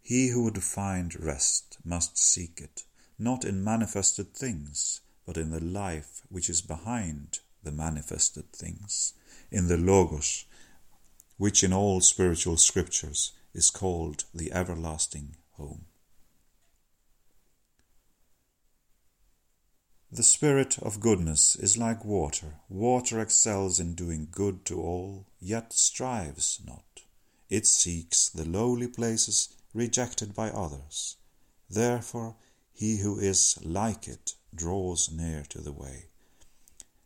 He 0.00 0.28
who 0.28 0.44
would 0.44 0.62
find 0.62 1.18
rest 1.18 1.78
must 1.84 2.16
seek 2.16 2.60
it, 2.60 2.84
not 3.18 3.44
in 3.44 3.64
manifested 3.64 4.32
things, 4.32 5.00
but 5.26 5.36
in 5.36 5.50
the 5.50 5.64
life 5.64 6.22
which 6.28 6.48
is 6.48 6.62
behind 6.62 7.40
the 7.64 7.72
manifested 7.72 8.52
things, 8.52 9.14
in 9.50 9.66
the 9.66 9.78
Logos, 9.78 10.44
which 11.36 11.64
in 11.64 11.72
all 11.72 12.00
spiritual 12.00 12.58
scriptures 12.58 13.32
is 13.52 13.70
called 13.70 14.24
the 14.32 14.52
everlasting 14.52 15.34
home. 15.54 15.86
The 20.14 20.22
spirit 20.22 20.78
of 20.78 21.00
goodness 21.00 21.56
is 21.56 21.76
like 21.76 22.04
water. 22.04 22.60
Water 22.68 23.18
excels 23.18 23.80
in 23.80 23.96
doing 23.96 24.28
good 24.30 24.64
to 24.66 24.80
all, 24.80 25.26
yet 25.40 25.72
strives 25.72 26.60
not. 26.64 27.02
It 27.50 27.66
seeks 27.66 28.28
the 28.28 28.48
lowly 28.48 28.86
places 28.86 29.48
rejected 29.72 30.32
by 30.32 30.50
others. 30.50 31.16
Therefore, 31.68 32.36
he 32.72 32.98
who 32.98 33.18
is 33.18 33.58
like 33.64 34.06
it 34.06 34.34
draws 34.54 35.10
near 35.10 35.42
to 35.48 35.60
the 35.60 35.72
way. 35.72 36.04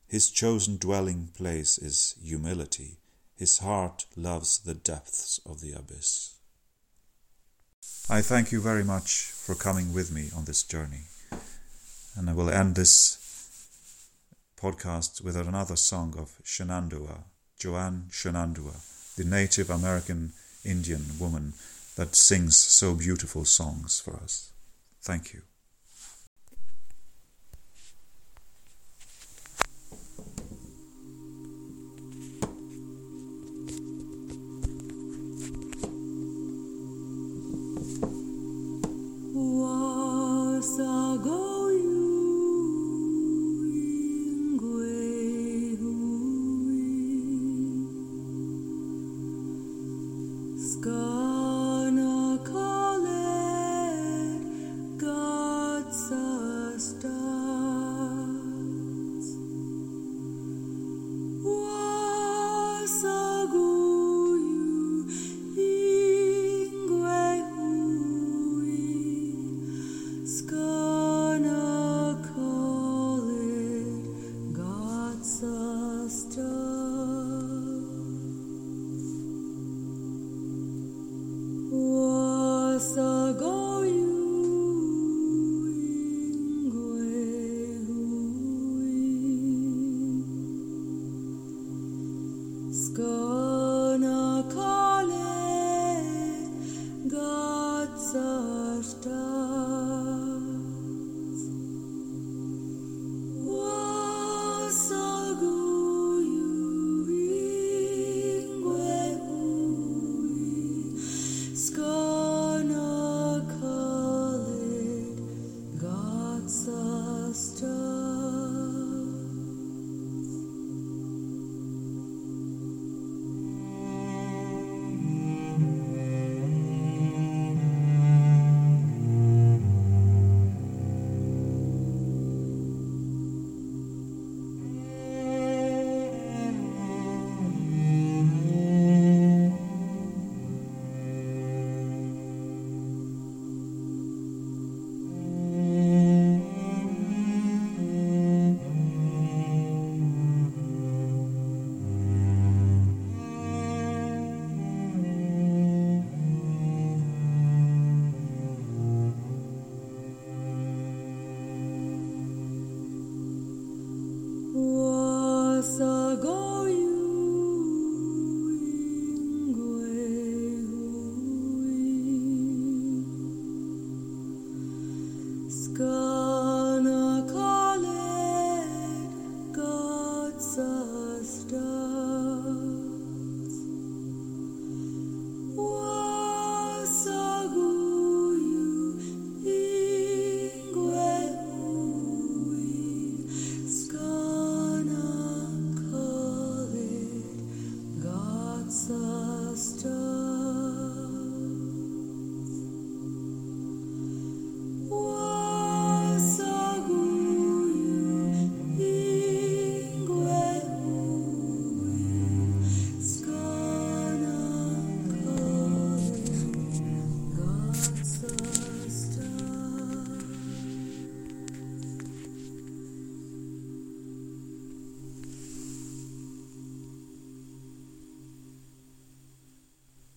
His 0.06 0.30
chosen 0.30 0.76
dwelling 0.76 1.28
place 1.28 1.78
is 1.78 2.14
humility. 2.22 2.98
His 3.36 3.56
heart 3.56 4.04
loves 4.16 4.58
the 4.58 4.74
depths 4.74 5.40
of 5.46 5.62
the 5.62 5.72
abyss. 5.72 6.34
I 8.10 8.20
thank 8.20 8.52
you 8.52 8.60
very 8.60 8.84
much 8.84 9.30
for 9.32 9.54
coming 9.54 9.94
with 9.94 10.12
me 10.12 10.28
on 10.36 10.44
this 10.44 10.62
journey. 10.62 11.04
And 12.18 12.28
I 12.28 12.32
will 12.32 12.50
end 12.50 12.74
this 12.74 13.16
podcast 14.60 15.22
with 15.22 15.36
another 15.36 15.76
song 15.76 16.16
of 16.18 16.40
Shenandoah, 16.42 17.22
Joanne 17.60 18.08
Shenandoah, 18.10 18.80
the 19.16 19.22
Native 19.22 19.70
American 19.70 20.32
Indian 20.64 21.04
woman 21.20 21.52
that 21.94 22.16
sings 22.16 22.56
so 22.56 22.94
beautiful 22.94 23.44
songs 23.44 24.00
for 24.00 24.16
us. 24.16 24.50
Thank 25.00 25.32
you. 25.32 25.42